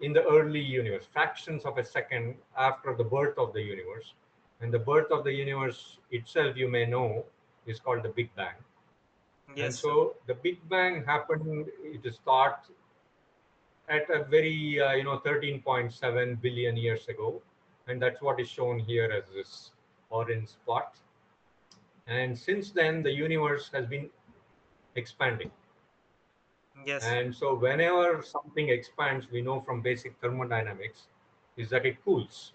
[0.00, 4.14] in the early universe, fractions of a second after the birth of the universe.
[4.60, 7.24] And the birth of the universe itself, you may know,
[7.66, 8.54] is called the Big Bang.
[9.56, 9.88] Yes, sir.
[9.88, 12.60] so the Big Bang happened, it start
[13.88, 17.42] at a very, uh, you know, 13.7 billion years ago.
[17.86, 19.70] And that's what is shown here as this
[20.10, 20.96] orange spot.
[22.06, 24.10] And since then, the universe has been
[24.96, 25.50] expanding
[26.86, 27.04] Yes.
[27.04, 31.08] And so whenever something expands, we know from basic thermodynamics
[31.56, 32.52] is that it cools.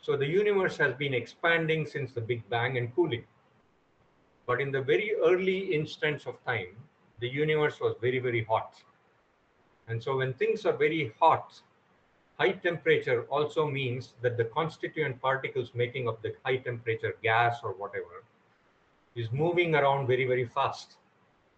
[0.00, 3.24] So the universe has been expanding since the Big Bang and cooling.
[4.46, 6.76] But in the very early instance of time,
[7.20, 8.74] the universe was very, very hot.
[9.88, 11.60] And so when things are very hot,
[12.38, 17.72] high temperature also means that the constituent particles making up the high temperature gas or
[17.72, 18.24] whatever
[19.14, 20.96] is moving around very, very fast.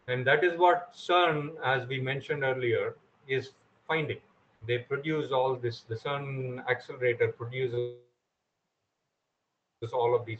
[0.07, 2.95] And that is what CERN, as we mentioned earlier,
[3.27, 3.51] is
[3.87, 4.19] finding.
[4.67, 7.95] They produce all this, the CERN accelerator produces
[9.93, 10.39] all of these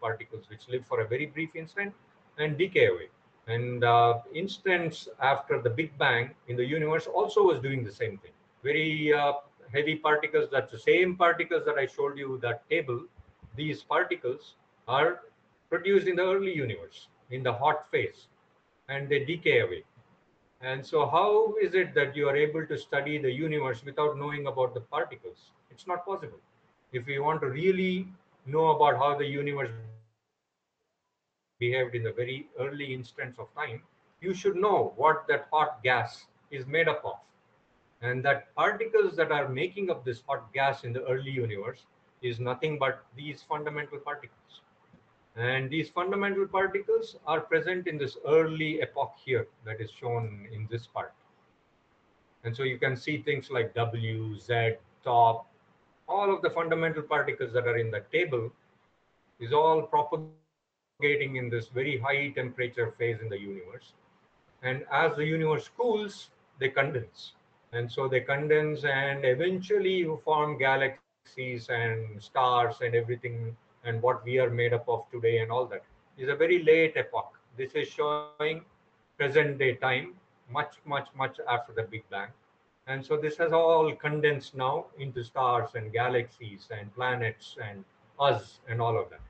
[0.00, 1.92] particles which live for a very brief instant
[2.38, 3.08] and decay away.
[3.46, 8.18] And uh, instance after the Big Bang in the universe also was doing the same
[8.18, 8.32] thing.
[8.62, 9.34] Very uh,
[9.72, 13.04] heavy particles, that's the same particles that I showed you that table.
[13.56, 14.54] These particles
[14.88, 15.20] are
[15.70, 18.26] produced in the early universe in the hot phase
[18.88, 19.84] and they decay away.
[20.60, 24.46] And so, how is it that you are able to study the universe without knowing
[24.46, 25.50] about the particles?
[25.70, 26.38] It's not possible.
[26.92, 28.08] If we want to really
[28.46, 29.70] know about how the universe
[31.58, 33.82] behaved in the very early instance of time,
[34.20, 37.18] you should know what that hot gas is made up of.
[38.00, 41.84] And that particles that are making up this hot gas in the early universe
[42.24, 44.60] is nothing but these fundamental particles.
[45.36, 50.66] And these fundamental particles are present in this early epoch here that is shown in
[50.70, 51.12] this part.
[52.44, 55.46] And so you can see things like W, Z, top,
[56.08, 58.50] all of the fundamental particles that are in the table
[59.40, 63.92] is all propagating in this very high temperature phase in the universe.
[64.62, 67.32] And as the universe cools, they condense.
[67.72, 71.03] And so they condense and eventually you form galaxies
[71.68, 75.82] and stars and everything and what we are made up of today and all that
[76.16, 77.38] is a very late epoch.
[77.56, 78.64] This is showing
[79.18, 80.14] present day time,
[80.50, 82.28] much, much, much after the Big Bang.
[82.86, 87.84] And so this has all condensed now into stars and galaxies and planets and
[88.20, 89.20] us and all of that.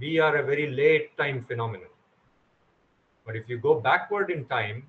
[0.00, 1.88] We are a very late time phenomenon.
[3.24, 4.84] But if you go backward in time,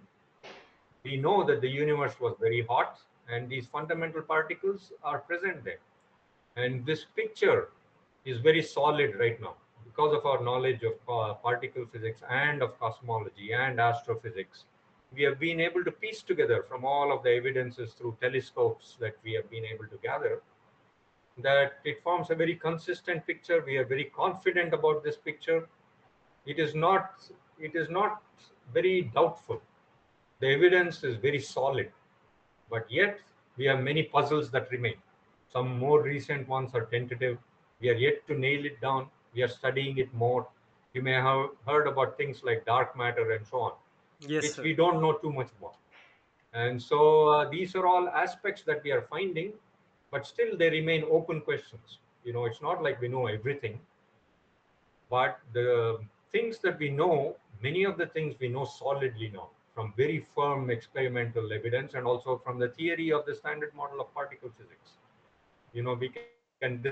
[1.03, 2.99] we know that the universe was very hot
[3.31, 5.79] and these fundamental particles are present there.
[6.60, 7.69] And this picture
[8.26, 12.80] is very solid right now because of our knowledge of uh, particle physics and of
[12.80, 14.65] cosmology and astrophysics.
[15.15, 19.15] We have been able to piece together from all of the evidences through telescopes that
[19.24, 20.41] we have been able to gather
[21.41, 23.63] that it forms a very consistent picture.
[23.65, 25.67] We are very confident about this picture.
[26.45, 27.22] It is not
[27.60, 28.22] it is not
[28.74, 29.62] very doubtful.
[30.39, 31.91] The evidence is very solid,
[32.69, 33.19] but yet
[33.58, 34.95] we have many puzzles that remain.
[35.51, 37.38] Some more recent ones are tentative.
[37.81, 39.07] We are yet to nail it down.
[39.33, 40.47] We are studying it more.
[40.93, 43.73] You may have heard about things like dark matter and so on,
[44.19, 44.63] Yes, which sir.
[44.63, 45.75] we don't know too much about.
[46.53, 49.53] And so uh, these are all aspects that we are finding,
[50.12, 51.99] but still they remain open questions.
[52.23, 53.79] You know, it's not like we know everything,
[55.09, 55.99] but the
[56.31, 60.69] things that we know, many of the things we know solidly now from very firm
[60.69, 64.91] experimental evidence and also from the theory of the standard model of particle physics.
[65.73, 66.12] You know, we
[66.62, 66.84] can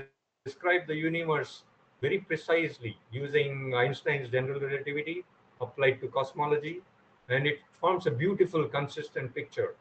[0.44, 1.62] describe the universe
[2.00, 5.24] very precisely using Einstein's general relativity
[5.60, 6.80] applied to cosmology,
[7.28, 9.74] and it forms a beautiful, consistent picture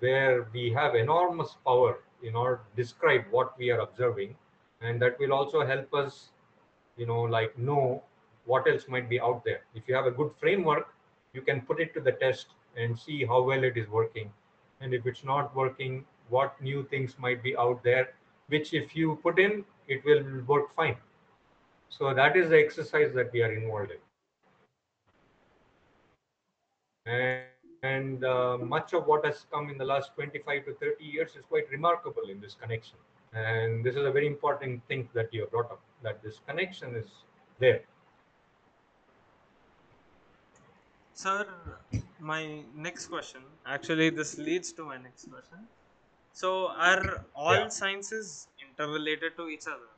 [0.00, 4.34] where we have enormous power in order to describe what we are observing,
[4.80, 6.30] and that will also help us,
[6.96, 8.02] you know, like know
[8.44, 9.60] what else might be out there.
[9.74, 10.92] If you have a good framework,
[11.32, 14.32] you can put it to the test and see how well it is working.
[14.80, 18.14] And if it's not working, what new things might be out there,
[18.48, 20.96] which if you put in, it will work fine.
[21.88, 23.98] So that is the exercise that we are involved in.
[27.12, 27.42] And,
[27.82, 31.44] and uh, much of what has come in the last 25 to 30 years is
[31.48, 32.96] quite remarkable in this connection.
[33.34, 36.94] And this is a very important thing that you have brought up that this connection
[36.94, 37.06] is
[37.58, 37.80] there.
[41.14, 41.46] Sir,
[42.18, 45.58] my next question actually, this leads to my next question.
[46.32, 47.70] So, are all Yeah.
[47.70, 49.90] sciences interrelated to each other?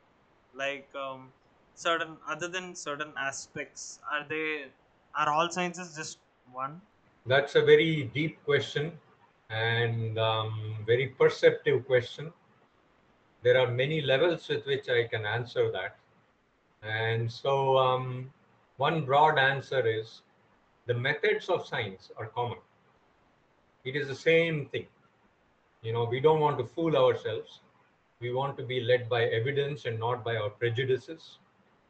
[0.53, 1.33] Like, um,
[1.73, 4.71] certain other than certain aspects, are they
[5.15, 6.19] are all sciences just
[6.51, 6.81] one?
[7.25, 8.99] That's a very deep question
[9.49, 12.33] and um, very perceptive question.
[13.43, 15.97] There are many levels with which I can answer that.
[16.81, 18.33] And so, um,
[18.77, 20.23] one broad answer is
[20.87, 22.59] the methods of science are common.
[23.85, 24.89] It is the same thing.
[25.85, 27.61] You know, we don't want to fool ourselves.
[28.19, 31.39] We want to be led by evidence and not by our prejudices.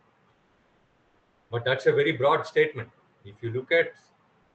[1.50, 2.88] But that's a very broad statement.
[3.24, 3.92] If you look at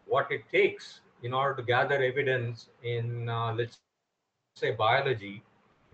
[0.06, 4.72] what it takes in order to gather evidence in, uh, let's say, biology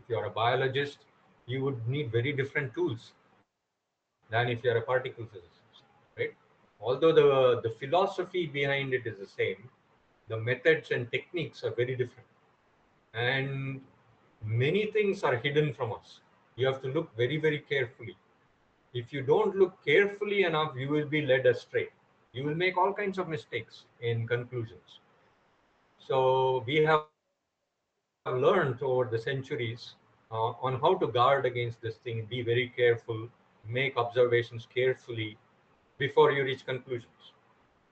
[0.03, 0.99] If you are a biologist,
[1.45, 3.13] you would need very different tools
[4.29, 5.83] than if you are a particle physicist,
[6.17, 6.33] right?
[6.81, 9.69] Although the, the philosophy behind it is the same,
[10.27, 12.27] the methods and techniques are very different.
[13.13, 13.81] And
[14.43, 16.19] many things are hidden from us.
[16.55, 18.17] You have to look very, very carefully.
[18.93, 21.89] If you don't look carefully enough, you will be led astray.
[22.31, 24.99] You will make all kinds of mistakes in conclusions.
[25.99, 27.01] So we have
[28.31, 29.95] learned over the centuries
[30.31, 33.27] uh, on how to guard against this thing, be very careful,
[33.67, 35.37] make observations carefully
[35.97, 37.33] before you reach conclusions.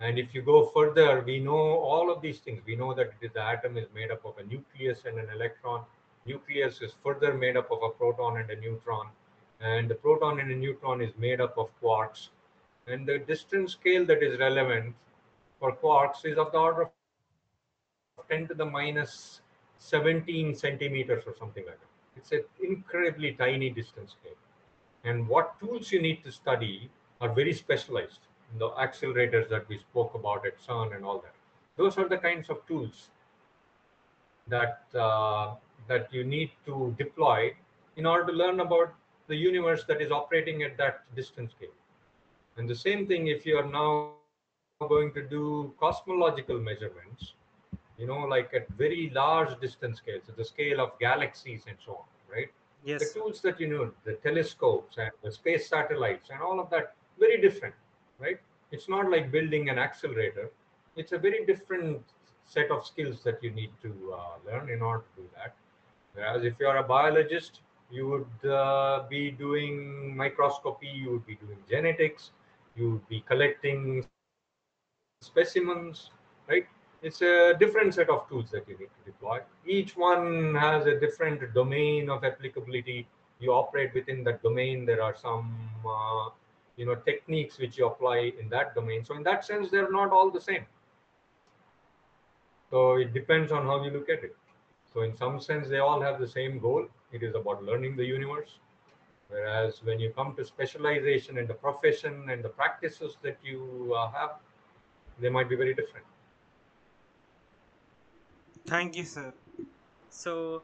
[0.03, 3.43] and if you go further we know all of these things we know that the
[3.55, 5.83] atom is made up of a nucleus and an electron
[6.27, 9.07] nucleus is further made up of a proton and a neutron
[9.61, 12.29] and the proton and a neutron is made up of quarks
[12.87, 14.95] and the distance scale that is relevant
[15.61, 19.41] for quarks is of the order of 10 to the minus
[19.79, 21.93] 17 centimeters or something like that.
[22.17, 24.39] It's an incredibly tiny distance scale.
[25.05, 26.91] And what tools you need to study
[27.21, 28.21] are very specialized.
[28.59, 31.35] The accelerators that we spoke about at CERN and all that.
[31.77, 33.09] Those are the kinds of tools
[34.49, 35.55] that uh,
[35.89, 37.55] that you need to deploy
[37.97, 38.95] in order to learn about
[39.29, 41.77] the universe that is operating at that distance scale.
[42.57, 44.13] And the same thing if you are now
[44.81, 47.35] going to do cosmological measurements,
[47.99, 51.93] you know, like at very large distance scales, at the scale of galaxies and so
[51.93, 52.51] on, right?
[52.85, 53.13] Yes.
[53.13, 56.95] The tools that you know, the telescopes and the space satellites and all of that,
[57.19, 57.75] very different,
[58.23, 58.41] right?
[58.71, 60.51] It's not like building an accelerator.
[60.97, 62.01] It's a very different
[62.45, 65.55] set of skills that you need to uh, learn in order to do that.
[66.15, 67.61] Whereas if you're a biologist,
[67.91, 72.31] you would uh, be doing microscopy, you would be doing genetics,
[72.77, 74.91] you would be collecting specimens,
[76.49, 76.67] right?
[77.03, 79.41] It's a different set of tools that you need to deploy.
[79.67, 83.07] Each one has a different domain of applicability.
[83.41, 84.87] You operate within that domain.
[84.87, 85.53] There are some,
[85.87, 86.31] uh,
[86.77, 89.05] you know, techniques which you apply in that domain.
[89.05, 90.67] So in that sense, they're not all the same.
[92.71, 94.37] So it depends on how you look at it.
[94.93, 96.89] So in some sense, they all have the same goal.
[97.13, 98.59] It is about learning the universe.
[99.29, 104.11] Whereas when you come to specialization and the profession and the practices that you uh,
[104.11, 104.41] have,
[105.21, 106.07] they might be very different.
[108.67, 109.33] Thank you, sir.
[110.11, 110.63] So,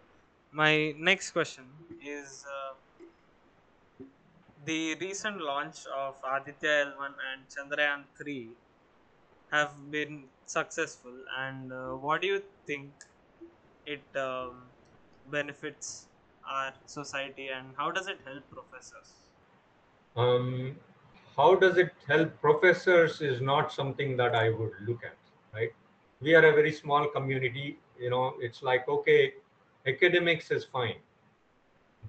[0.53, 1.65] my next question
[2.03, 2.75] is uh,
[4.69, 8.57] the recent launch of Aditya L1 and Chandrayaan 3
[9.53, 12.95] have been successful, and uh, what do you think
[13.87, 14.73] it um,
[15.27, 16.09] benefits
[16.45, 19.15] our society, and how does it help professors?
[20.17, 20.79] Um,
[21.37, 25.17] how does it help professors is not something that I would look at,
[25.53, 25.73] right?
[26.21, 27.79] We are a very small community.
[27.99, 29.35] You know, it's like, okay,
[29.87, 31.01] academics is fine,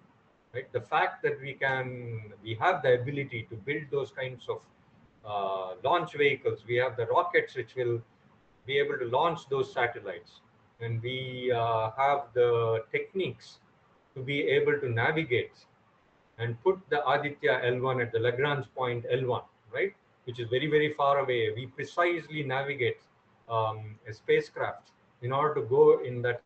[0.53, 1.85] right the fact that we can
[2.43, 4.59] we have the ability to build those kinds of
[5.25, 8.01] uh, launch vehicles we have the rockets which will
[8.65, 10.41] be able to launch those satellites
[10.83, 13.59] and we uh, have the techniques
[14.15, 15.65] to be able to navigate
[16.39, 19.93] and put the aditya l1 at the lagrange point l1 right?
[20.25, 21.51] Which is very very far away.
[21.55, 23.01] We precisely navigate
[23.49, 26.41] um, a spacecraft in order to go in that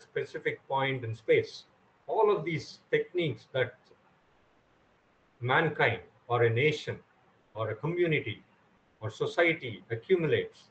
[0.00, 1.64] specific point in space.
[2.06, 3.74] All of these techniques that
[5.40, 6.98] mankind or a nation
[7.54, 8.42] or a community
[9.00, 10.64] or society accumulates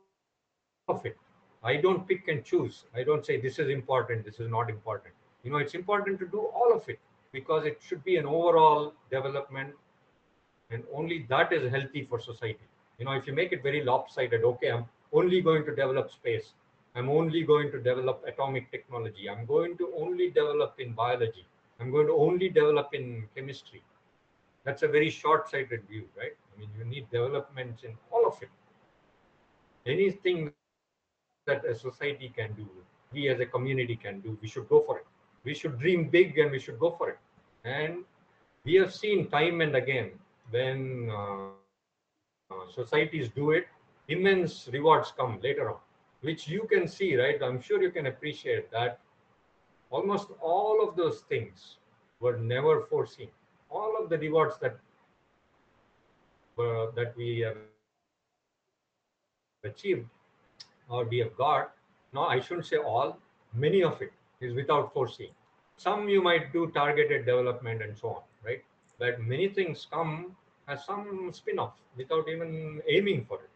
[0.87, 1.17] of it.
[1.63, 2.85] I don't pick and choose.
[2.95, 5.13] I don't say this is important, this is not important
[5.43, 6.99] you know it's important to do all of it
[7.31, 9.73] because it should be an overall development
[10.71, 12.67] and only that is healthy for society
[12.97, 16.53] you know if you make it very lopsided okay i'm only going to develop space.
[16.95, 19.29] I'm only going to develop atomic technology.
[19.29, 21.45] I'm going to only develop in biology.
[21.79, 23.81] I'm going to only develop in chemistry.
[24.63, 26.33] That's a very short sighted view, right?
[26.55, 28.49] I mean, you need developments in all of it.
[29.85, 30.53] Anything
[31.47, 32.67] that a society can do,
[33.11, 35.05] we as a community can do, we should go for it.
[35.43, 37.17] We should dream big and we should go for it.
[37.65, 38.05] And
[38.65, 40.11] we have seen time and again
[40.51, 41.47] when uh,
[42.51, 43.67] uh, societies do it,
[44.07, 45.77] immense rewards come later on,
[46.23, 47.41] which you can see, right?
[47.43, 48.99] I'm sure you can appreciate that
[49.91, 51.77] almost all of those things
[52.19, 53.27] were never foreseen.
[53.69, 54.77] All of the rewards that
[56.55, 57.57] were, that we have
[59.63, 60.07] achieved
[60.89, 61.73] or we have got,
[62.13, 63.19] no, I shouldn't say all,
[63.53, 65.31] many of it is without foreseeing.
[65.75, 68.63] Some you might do targeted development and so on, right?
[68.97, 70.35] But many things come
[70.69, 73.49] as some spin off without even aiming for it.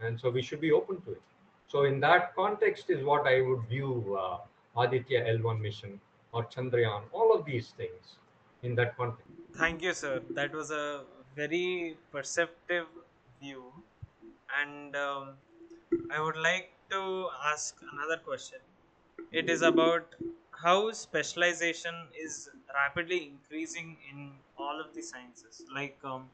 [0.00, 1.22] And so we should be open to it.
[1.68, 4.40] So, in that context, is what I would view uh,
[4.76, 6.00] Aditya L1 mission
[6.32, 8.16] or Chandrayaan, all of these things
[8.62, 9.30] in that context.
[9.56, 10.20] Thank you, sir.
[10.30, 11.04] That was a
[11.34, 12.88] very perceptive
[13.40, 13.84] view.
[14.56, 15.38] And um,
[16.10, 18.60] I would like to ask another question.
[19.32, 20.14] It is about
[20.62, 25.64] how specialization is rapidly increasing in all of the sciences.
[25.74, 26.30] Like, um,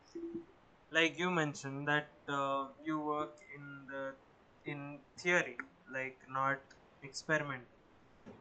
[0.90, 4.14] like you mentioned that uh, you work in the
[4.64, 5.56] in theory,
[5.92, 6.58] like not
[7.02, 7.64] experiment.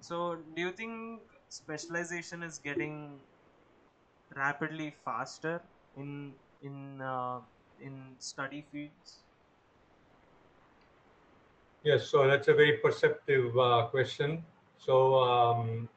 [0.01, 3.21] So, do you think specialization is getting
[4.35, 5.61] rapidly faster
[5.95, 7.41] in in uh,
[7.79, 9.23] in study fields?
[11.83, 14.43] Yes, so that's a very perceptive uh, question.
[14.77, 15.89] So, um,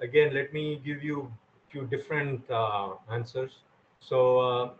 [0.00, 3.62] again, let me give you a few different uh, answers.
[4.00, 4.70] So, uh,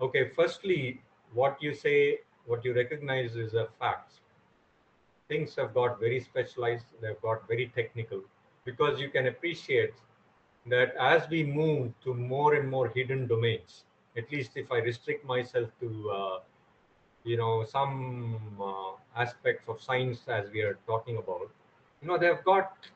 [0.00, 1.02] okay, firstly,
[1.32, 4.12] what you say, what you recognize is a fact.
[5.28, 8.22] Things have got very specialized, they've got very technical,
[8.64, 9.94] because you can appreciate
[10.66, 13.84] that as we move to more and more hidden domains,
[14.16, 16.38] at least if I restrict myself to uh,
[17.24, 17.86] you know some
[18.60, 21.50] uh, aspects of science as we are talking about
[22.00, 22.88] you know they've got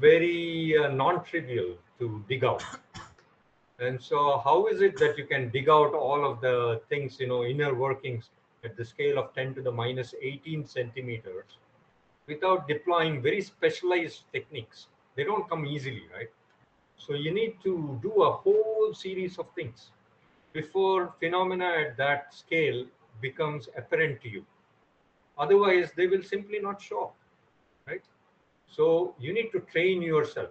[0.00, 2.62] very uh, non-trivial to dig out
[3.82, 7.26] and so how is it that you can dig out all of the things you
[7.26, 8.30] know inner workings
[8.64, 11.58] at the scale of 10 to the minus 18 centimeters
[12.28, 14.86] without deploying very specialized techniques?
[15.16, 16.30] They don't come easily right?
[16.96, 19.90] So you need to do a whole series of things
[20.52, 22.84] before phenomena at that scale
[23.20, 24.44] becomes apparent to you.
[25.38, 27.16] Otherwise they will simply not show up
[27.88, 28.04] right?
[28.68, 30.50] So you need to train yourself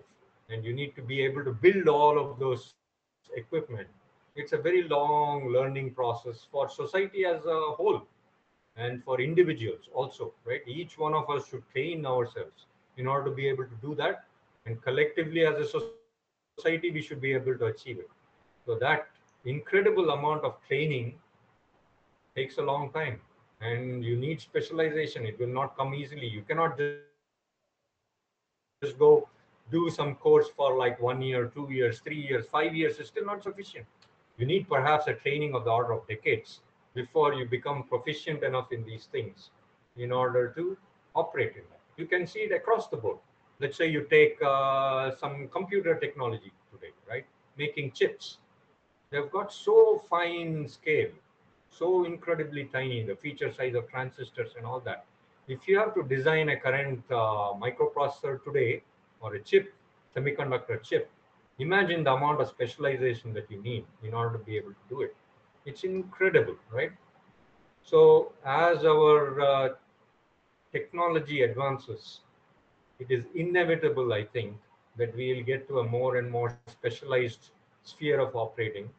[0.50, 2.74] and you need to be able to build all of those
[3.36, 3.88] equipment.
[4.36, 8.02] It's a very long learning process for society as a whole
[8.76, 10.62] and for individuals also right?
[10.68, 12.66] Each one of us should train ourselves
[12.98, 14.26] in order to be able to do that.
[14.66, 18.10] And collectively as a society we should be able to achieve it.
[18.66, 19.08] So that
[19.46, 21.16] incredible amount of training
[22.36, 23.20] takes a long time.
[23.60, 25.26] And you need specialization.
[25.26, 26.28] It will not come easily.
[26.28, 26.98] You cannot just
[28.98, 29.28] go
[29.72, 33.26] do some course for like one year two years three years five years is still
[33.26, 33.86] not sufficient.
[34.38, 36.60] You need perhaps a training of the order of decades
[36.94, 39.50] before you become proficient enough in these things
[39.98, 40.78] in order to
[41.16, 41.80] operate in that.
[41.98, 43.18] You can see it across the board.
[43.60, 47.26] Let's say you take uh, some computer technology today right?
[47.58, 48.38] Making chips.
[49.12, 51.12] They've got so fine scale
[51.72, 55.06] so incredibly tiny the feature size of transistors and all that.
[55.48, 58.84] If you have to design a current uh, microprocessor today
[59.22, 59.74] or a chip
[60.16, 61.10] semiconductor chip
[61.60, 65.02] imagine the amount of specialization that you need in order to be able to do
[65.02, 65.16] it.
[65.66, 66.92] It's incredible right?
[67.84, 69.70] So as our uh,
[70.72, 72.22] technology advances
[73.00, 74.56] it is inevitable i think
[74.98, 77.52] that we will get to a more and more specialized
[77.84, 78.90] sphere of operating.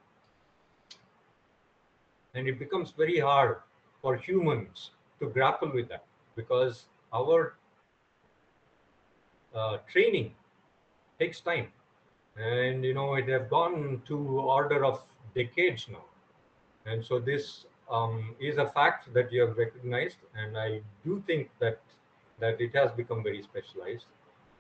[2.35, 3.59] And it becomes very hard
[4.01, 6.05] for humans to grapple with that
[6.35, 7.55] because our
[9.55, 10.33] uh, training
[11.19, 11.67] takes time.
[12.37, 15.03] And you know it have gone to order of
[15.35, 16.05] decades now.
[16.87, 20.17] And so this um, is a fact that you have recognized.
[20.37, 21.81] And i do think that
[22.41, 24.07] that it has become very specialized.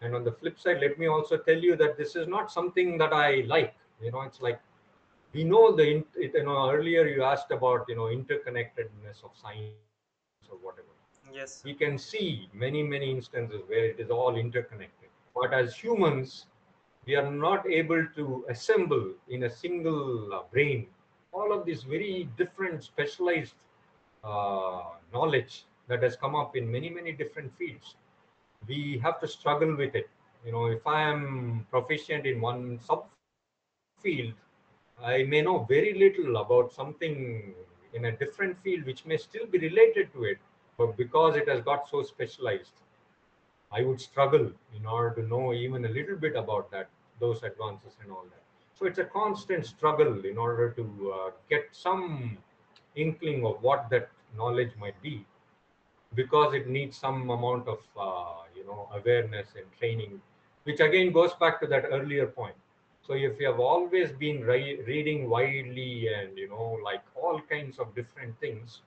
[0.02, 2.98] And on the flip side let me also tell you that this is not something
[2.98, 3.74] that i like.
[4.02, 4.60] You know it's like
[5.32, 5.86] we know the
[6.16, 10.91] you know earlier you asked about you know interconnectedness of science or whatever
[11.32, 11.64] Yes.
[11.64, 15.08] we can see many many instances where it is all interconnected.
[15.34, 16.46] But as humans
[17.06, 20.86] we are not able to assemble in a single uh, brain
[21.32, 23.54] all of this very different specialized
[24.24, 27.96] uh, knowledge that has come up in many many different fields.
[28.68, 30.08] We have to struggle with it.
[30.44, 34.34] You know if i am proficient in one subfield
[35.12, 37.54] i may know very little about something
[37.94, 40.38] in a different field which may still be related to it
[40.82, 42.80] but because it has got so specialized
[43.78, 44.46] i would struggle
[44.78, 46.88] in order to know even a little bit about that
[47.20, 48.42] those advances and all that.
[48.74, 52.38] So it's a constant struggle in order to uh, get some
[52.96, 55.24] inkling of what that knowledge might be
[56.14, 60.20] because it needs some amount of uh, you know awareness and training
[60.64, 62.56] which again goes back to that earlier point.
[63.02, 67.78] So if you have always been re- reading widely and you know like all kinds
[67.78, 68.82] of different things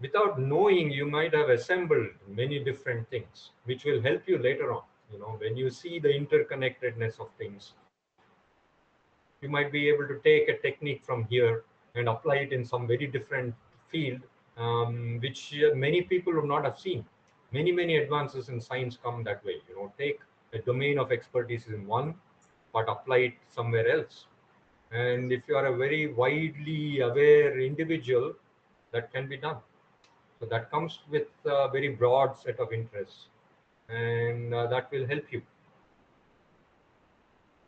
[0.00, 4.82] without knowing you might have assembled many different things which will help you later on.
[5.12, 7.74] You know when you see the interconnectedness of things
[9.40, 11.64] you might be able to take a technique from here
[11.94, 13.54] and apply it in some very different
[13.90, 14.20] field
[14.56, 17.04] um, which uh, many people would not have seen.
[17.52, 19.56] Many many advances in science come that way.
[19.68, 20.18] You know take
[20.52, 22.14] a domain of expertise in one
[22.72, 24.26] but apply it somewhere else.
[24.90, 28.32] And if you are a very widely aware individual
[28.92, 29.58] that can be done
[30.44, 33.28] so that comes with a very broad set of interests
[33.88, 35.42] and uh, that will help you.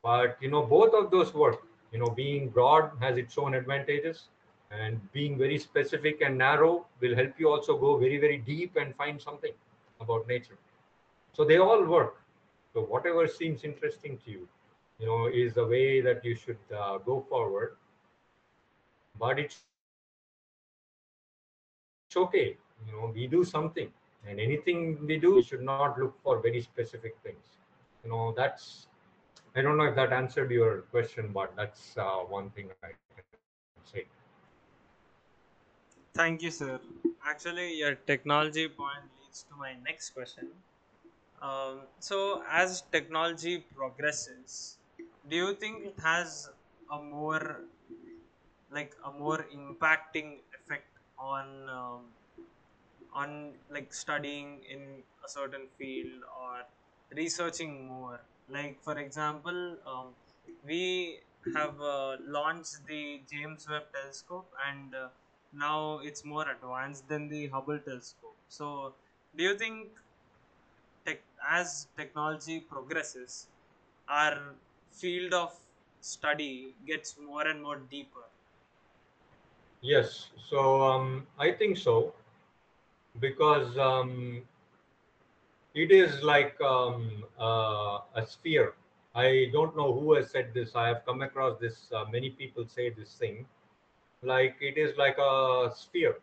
[0.02, 1.62] But you know both of those work.
[1.92, 4.28] You know being broad has its own advantages
[4.70, 8.94] and being very specific and narrow will help you also go very very deep and
[8.96, 9.52] find something
[10.00, 10.58] about nature.
[11.32, 12.20] So they all work.
[12.74, 14.48] So whatever seems interesting to you
[14.98, 17.76] you know is the way that you should uh, go forward.
[19.18, 19.64] But it's
[22.16, 23.90] okay you know we do something
[24.26, 27.44] and anything we do we should not look for very specific things
[28.02, 28.86] you know that's
[29.56, 33.06] i don't know if that answered your question but that's uh, one thing i can
[33.14, 33.24] say
[36.14, 36.80] Thank you, sir.
[37.26, 40.48] Actually, your technology point leads to my next question.
[41.42, 44.78] Um, so, as technology progresses,
[45.28, 46.50] do you think it has
[46.90, 47.62] a more
[48.70, 52.00] like a more impacting effect on um,
[53.22, 54.82] on like studying in
[55.24, 56.64] a certain field or
[57.14, 58.20] researching more?
[58.48, 60.14] Like, for example, um,
[60.62, 61.20] we
[61.54, 65.08] have uh, launched the James Webb Telescope and uh,
[65.52, 68.36] now it's more advanced than the Hubble telescope.
[68.48, 68.96] So,
[69.36, 69.98] do you think
[71.06, 73.48] tech, as technology progresses,
[74.08, 74.56] our
[74.90, 75.58] field of
[76.00, 78.26] study gets more and more deeper?
[79.80, 82.14] yes so um, i think so
[83.20, 84.42] because um,
[85.74, 88.74] it is like um, uh, a sphere.
[89.14, 90.74] I don't know who has said this.
[90.74, 93.46] I have come across this uh, many people say this thing.
[94.22, 96.16] Like it is like a sphere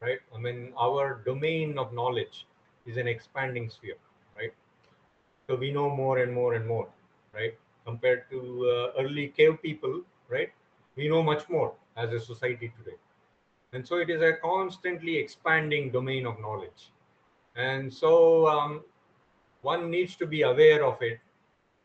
[0.00, 0.18] right?
[0.34, 2.46] I mean our domain of knowledge
[2.86, 3.96] is an expanding sphere
[4.36, 4.52] right?
[5.48, 6.88] So we know more and more and more
[7.34, 7.54] right?
[7.86, 8.40] Compared to
[8.70, 10.50] uh, early cave people right?
[10.96, 12.96] We know much more as a society today
[13.72, 16.90] and so it is a constantly expanding domain of knowledge.
[17.56, 18.82] And so um,
[19.62, 21.18] one needs to be aware of it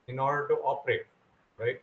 [0.07, 1.05] in order to operate
[1.57, 1.81] right?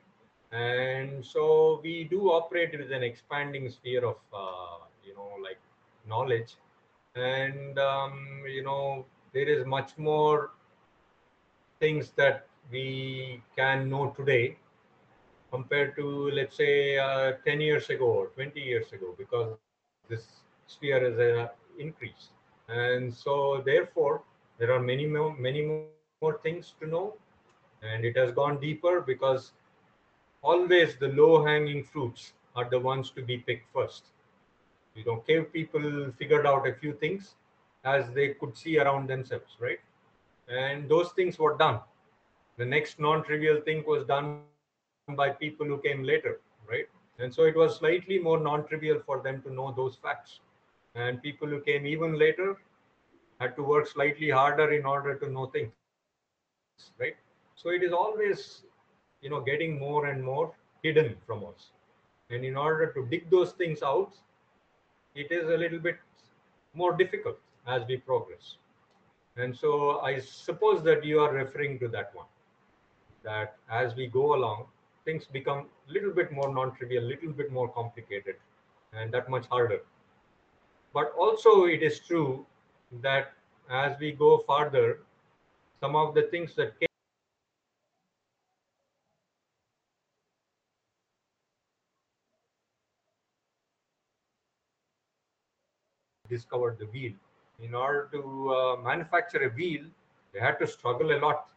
[0.53, 5.59] And so we do operate with an expanding sphere of uh, you know like
[6.09, 6.57] knowledge.
[7.15, 10.51] And um, you know there is much more
[11.81, 14.57] things that we can know today
[15.53, 19.57] compared to let's say uh, 10 years ago or 20 years ago because
[20.11, 20.27] this
[20.67, 21.49] sphere is uh,
[21.79, 22.31] increased.
[22.69, 24.23] And so therefore
[24.59, 26.63] there are many more many more things to know.
[27.45, 27.93] And it has
[28.33, 29.53] gone deeper because
[30.43, 34.05] always the low hanging fruits are the ones to be picked first.
[34.95, 37.35] You know cave people figured out a few things
[37.85, 39.79] as they could see around themselves right?
[40.49, 41.81] And those things were done.
[42.59, 46.89] The next non-trivial thing was done by people who came later right
[47.21, 50.41] and so it was slightly more non-trivial for them to know those facts.
[50.95, 52.57] And people who came even later
[53.41, 55.71] had to work slightly harder in order to know things
[56.99, 57.17] right?
[57.55, 58.63] So it is always
[59.23, 60.53] you know getting more and more
[60.83, 61.71] hidden from us.
[62.31, 64.13] And in order to dig those things out
[65.15, 65.97] it is a little bit
[66.75, 68.57] more difficult as we progress.
[69.37, 72.27] And so i suppose that you are referring to that one
[73.23, 74.67] that as we go along
[75.11, 78.37] things become a little bit more non-trivial, a little bit more complicated,
[78.93, 79.81] and that much harder.
[80.95, 82.47] But also it is true
[83.03, 83.33] that
[83.71, 85.01] as we go farther,
[85.81, 86.87] some of the things that came
[96.29, 97.13] discovered the wheel.
[97.61, 99.85] In order to uh, manufacture a wheel,
[100.33, 101.50] they had to struggle a lot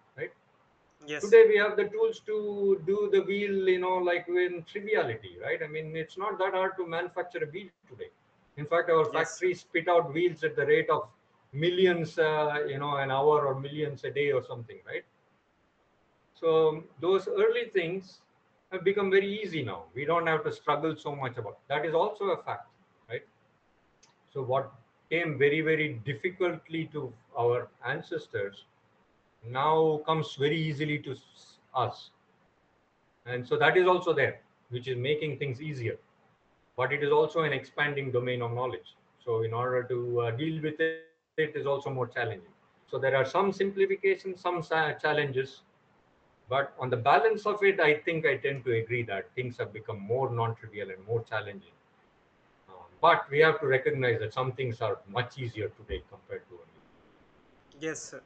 [1.06, 1.36] Yes.
[1.36, 5.62] Today we have the tools to do the wheel, you know, like in triviality, right?
[5.64, 8.10] I mean, it's not that hard to manufacture a wheel today.
[8.58, 9.12] In fact, our Yes.
[9.12, 11.10] factories spit out wheels at the rate of
[11.54, 15.06] millions, uh, you know, an hour or millions a day or something, right?
[16.36, 18.22] So those early things
[18.72, 19.86] have become very easy now.
[19.94, 21.60] We don't have to struggle so much about.
[21.68, 22.68] That is also a fact,
[23.10, 23.24] right?
[24.34, 24.74] So what
[25.10, 28.66] came very very difficultly to our ancestors
[29.50, 31.16] now comes very easily to
[31.76, 32.12] us,
[33.26, 34.40] and so that is also there,
[34.70, 35.98] which is making things easier.
[36.78, 38.96] But it is also an expanding domain of knowledge.
[39.24, 41.62] So in order to uh, deal with it, it is also more
[42.08, 42.08] challenging.
[42.48, 45.28] So there are some simplifications, some challenges,
[46.50, 49.72] but on the balance of it, I think I tend to agree that things have
[49.74, 51.76] become more non-trivial and more challenging.
[52.70, 56.56] Um, but we have to recognize that some things are much easier today compared to
[56.56, 56.84] earlier.
[57.80, 58.22] Yes, sir.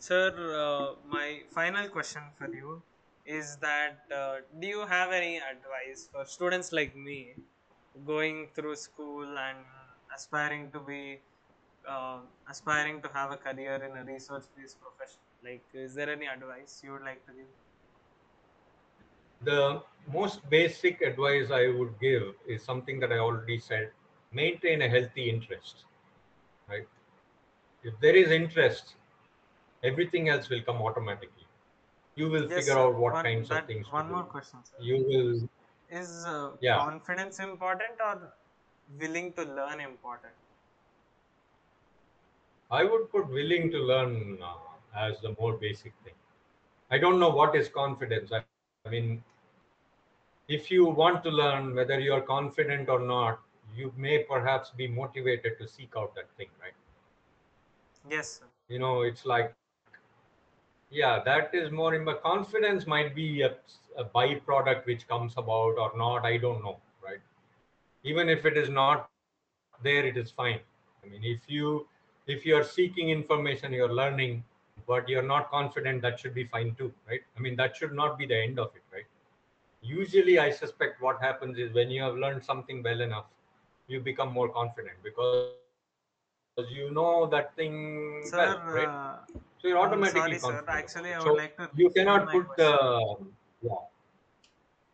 [0.00, 2.82] Sir, uh, my final question for you
[3.24, 7.36] is that uh, do you have any advice for students like me
[8.04, 9.58] going through school and
[10.16, 11.22] aspiring to be
[11.86, 15.20] uh, aspiring to have a career in a research based profession?
[15.44, 17.52] Like, is there any advice you would like to give?
[19.42, 23.92] The most basic advice I would give is something that I already said:
[24.32, 25.84] maintain a healthy interest.
[26.68, 26.88] Right?
[27.82, 28.96] If there is interest,
[29.82, 31.46] everything else will come automatically.
[32.16, 32.86] You will Yes, figure sir.
[32.86, 34.24] out what One, kinds of that, things to one more do.
[34.24, 34.76] question, sir.
[34.80, 35.48] You will,
[35.90, 36.74] Is uh, Yeah.
[36.74, 38.32] confidence important or
[38.98, 40.34] willing to learn important?
[42.70, 44.54] I would put willing to learn uh,
[44.96, 46.14] as the more basic thing.
[46.90, 48.32] I don't know what is confidence.
[48.32, 49.22] I, I mean,
[50.48, 53.40] if you want to learn, whether you are confident or not,
[53.74, 56.74] you may perhaps be motivated to seek out that thing, right?
[58.08, 58.46] Yes, sir.
[58.68, 59.54] You know, it's like,
[60.90, 63.54] yeah, that is more in but confidence might be a,
[63.96, 66.24] a byproduct which comes about or not.
[66.24, 67.20] I don't know, right?
[68.04, 69.10] Even if it is not
[69.82, 70.60] there, it is fine.
[71.04, 71.86] I mean, if you
[72.26, 74.44] if you are seeking information, you're learning,
[74.86, 77.20] but you're not confident, that should be fine too, right?
[77.36, 79.06] I mean, that should not be the end of it, right?
[79.82, 83.26] Usually, I suspect what happens is when you have learned something well enough,
[83.88, 85.50] you become more confident because
[86.68, 88.88] you know that thing Sir, well, right?
[88.88, 89.26] uh,
[89.58, 90.64] So you're automatically sorry, sir.
[90.68, 91.42] Actually, I would it.
[91.42, 93.16] like to you cannot put the
[93.62, 93.74] yeah.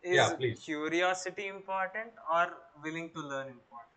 [0.03, 0.59] Is yeah, please.
[0.65, 3.93] curiosity important or willing to learn important?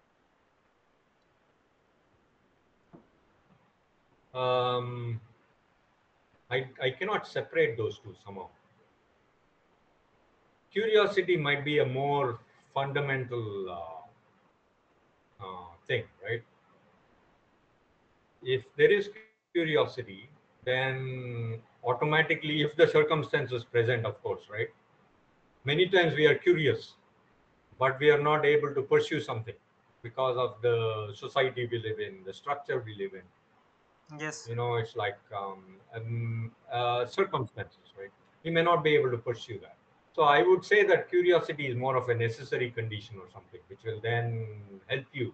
[4.34, 5.22] Um,
[6.52, 8.50] I I cannot separate those two somehow.
[10.72, 12.40] Curiosity might be a more
[12.74, 14.02] fundamental uh,
[15.40, 16.44] uh, thing, right?
[18.44, 19.96] If there is curiosity,
[20.36, 21.26] then
[21.84, 24.56] automatically, if the circumstances present, of course, right?
[25.64, 26.94] Many times we are curious,
[27.80, 29.56] but we are not able to pursue something
[30.04, 33.24] because of the society we live in, the structure we live in.
[34.20, 35.64] Yes, You know, it's like um,
[35.96, 38.12] um, uh, circumstances, right?
[38.44, 39.76] We may not be able to pursue that.
[40.14, 43.80] So I would say that curiosity is more of a necessary condition or something, which
[43.86, 44.48] will then
[44.88, 45.34] help you,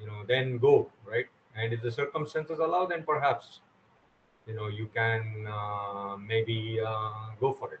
[0.00, 1.26] you know, then go, right?
[1.54, 3.60] And if the circumstances allow, then perhaps,
[4.46, 7.80] you know, you can uh, maybe uh, go for it.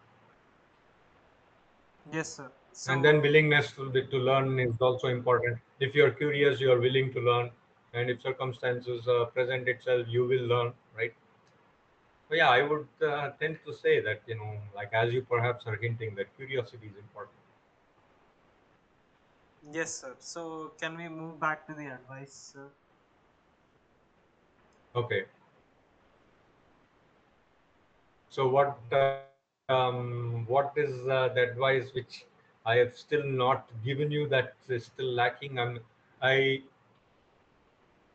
[2.12, 2.52] yes, sir.
[2.72, 7.12] So, and then willingness to, to learn is also important if you're curious you're willing
[7.12, 7.50] to learn
[7.92, 11.14] and if circumstances uh, present itself you will learn right
[12.28, 15.66] but yeah i would uh, tend to say that you know like as you perhaps
[15.66, 17.38] are hinting that curiosity is important
[19.72, 20.16] yes, sir.
[20.20, 22.70] So, can we move back to the advice, sir?
[24.94, 25.24] Okay.
[28.30, 29.18] So what uh,
[29.68, 32.24] um, what is uh, the advice which
[32.66, 35.58] i have still not given you that is still lacking?
[35.58, 35.78] I'm
[36.22, 36.62] i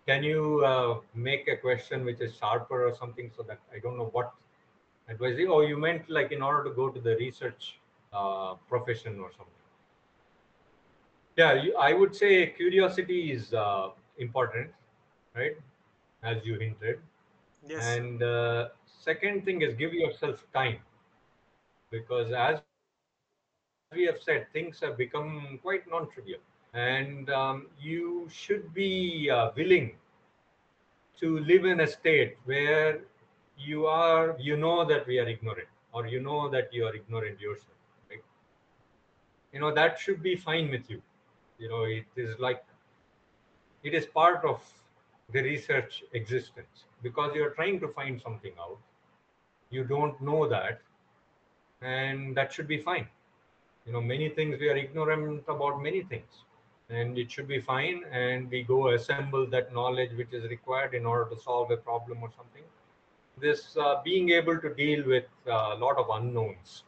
[0.08, 3.98] can you uh, make a question which is sharper or something so that i don't
[3.98, 4.32] know what
[5.10, 7.80] advice oh you meant like in order to go to the research
[8.14, 9.64] uh, profession or something?
[11.38, 14.70] Yeah you, i would say curiosity is uh, important
[15.36, 15.58] right
[16.24, 17.00] as you hinted.
[17.68, 20.78] Yes, and uh, second thing is give yourself time.
[21.92, 24.44] Because as we have said things have become quite
[24.94, 25.60] non-trivial.
[26.32, 26.40] And
[26.74, 27.10] um,
[27.80, 29.58] you should be uh, willing
[31.20, 33.00] to live in a state where
[33.58, 37.40] you are you know that we are ignorant or you know that you are ignorant
[37.40, 37.78] yourself
[38.10, 38.22] right?
[39.52, 41.02] You know that should be fine with you.
[41.60, 42.64] You know it is like
[43.84, 44.62] it is part of
[45.34, 48.78] the research existence because you're trying to find something out.
[49.70, 50.82] You don't know that,
[51.82, 53.08] and that should be fine.
[53.86, 56.44] You know, many things we are ignorant about many things,
[56.90, 58.04] and it should be fine.
[58.12, 62.20] And we go assemble that knowledge which is required in order to solve a problem
[62.22, 62.64] or something.
[63.40, 66.84] This uh, being able to deal with a lot of unknowns,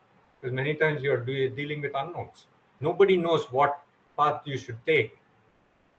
[0.40, 2.46] Because many times you're de- dealing with unknowns.
[2.80, 3.80] Nobody knows what
[4.18, 5.18] path you should take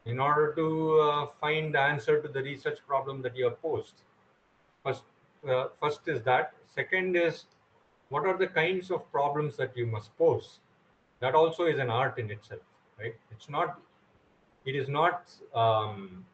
[0.06, 4.04] in order to uh, find the answer to the research problem that you have posed.
[4.84, 5.04] First
[5.50, 6.54] uh, first is that.
[6.74, 7.46] Second is
[8.10, 10.60] what are the kinds of problems that you must pose?
[11.22, 12.62] That also is an art in itself
[13.00, 13.16] right?
[13.32, 13.80] It's not
[14.66, 16.26] it is not um,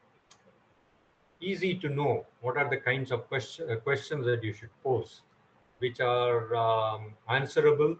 [1.42, 5.22] easy to know what are the kinds of question, uh, questions that you should pose,
[5.80, 7.96] which are um, answerable,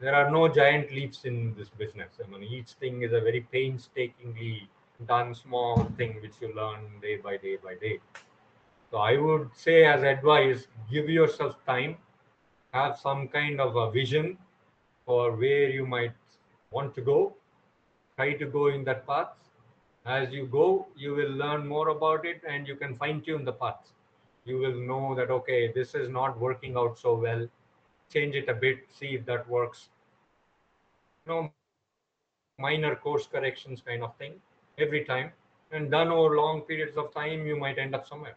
[0.00, 2.20] There are no giant leaps in this business.
[2.24, 4.68] I mean each thing is a very painstakingly
[5.06, 8.00] done small thing which you learn day by day by day.
[8.90, 11.96] So i would say as advice give yourself time
[12.72, 14.36] have some kind of a vision
[15.04, 16.12] for where you might
[16.70, 17.34] want to go
[18.16, 19.28] try to go in that path.
[20.06, 23.52] As you go you will learn more about it and you can fine tune the
[23.52, 23.92] path.
[24.44, 27.46] You will know that okay this is not working out so well.
[28.12, 29.88] Change it a bit see if that works.
[31.26, 31.50] No
[32.58, 34.34] minor course corrections kind of thing
[34.78, 35.32] every time.
[35.72, 38.36] And done over long periods of time you might end up somewhere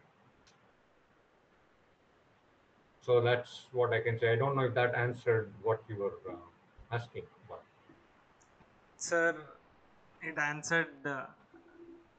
[3.04, 6.18] so that's what i can say i don't know if that answered what you were
[6.34, 6.36] uh,
[6.98, 7.62] asking but
[8.96, 9.60] Sir,
[10.20, 11.28] it answered uh,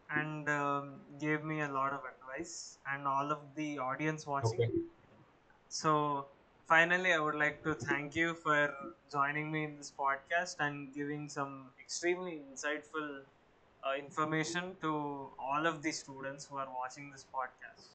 [0.10, 4.64] and um, gave me a lot of advice and all of the audience watching.
[4.64, 4.86] okay
[5.70, 6.30] So,
[6.68, 8.74] finally, I would like to thank you for
[9.12, 13.26] joining me in this podcast and giving some extremely insightful
[13.84, 14.92] uh, information to
[15.38, 17.84] all of the students who are watching this podcast.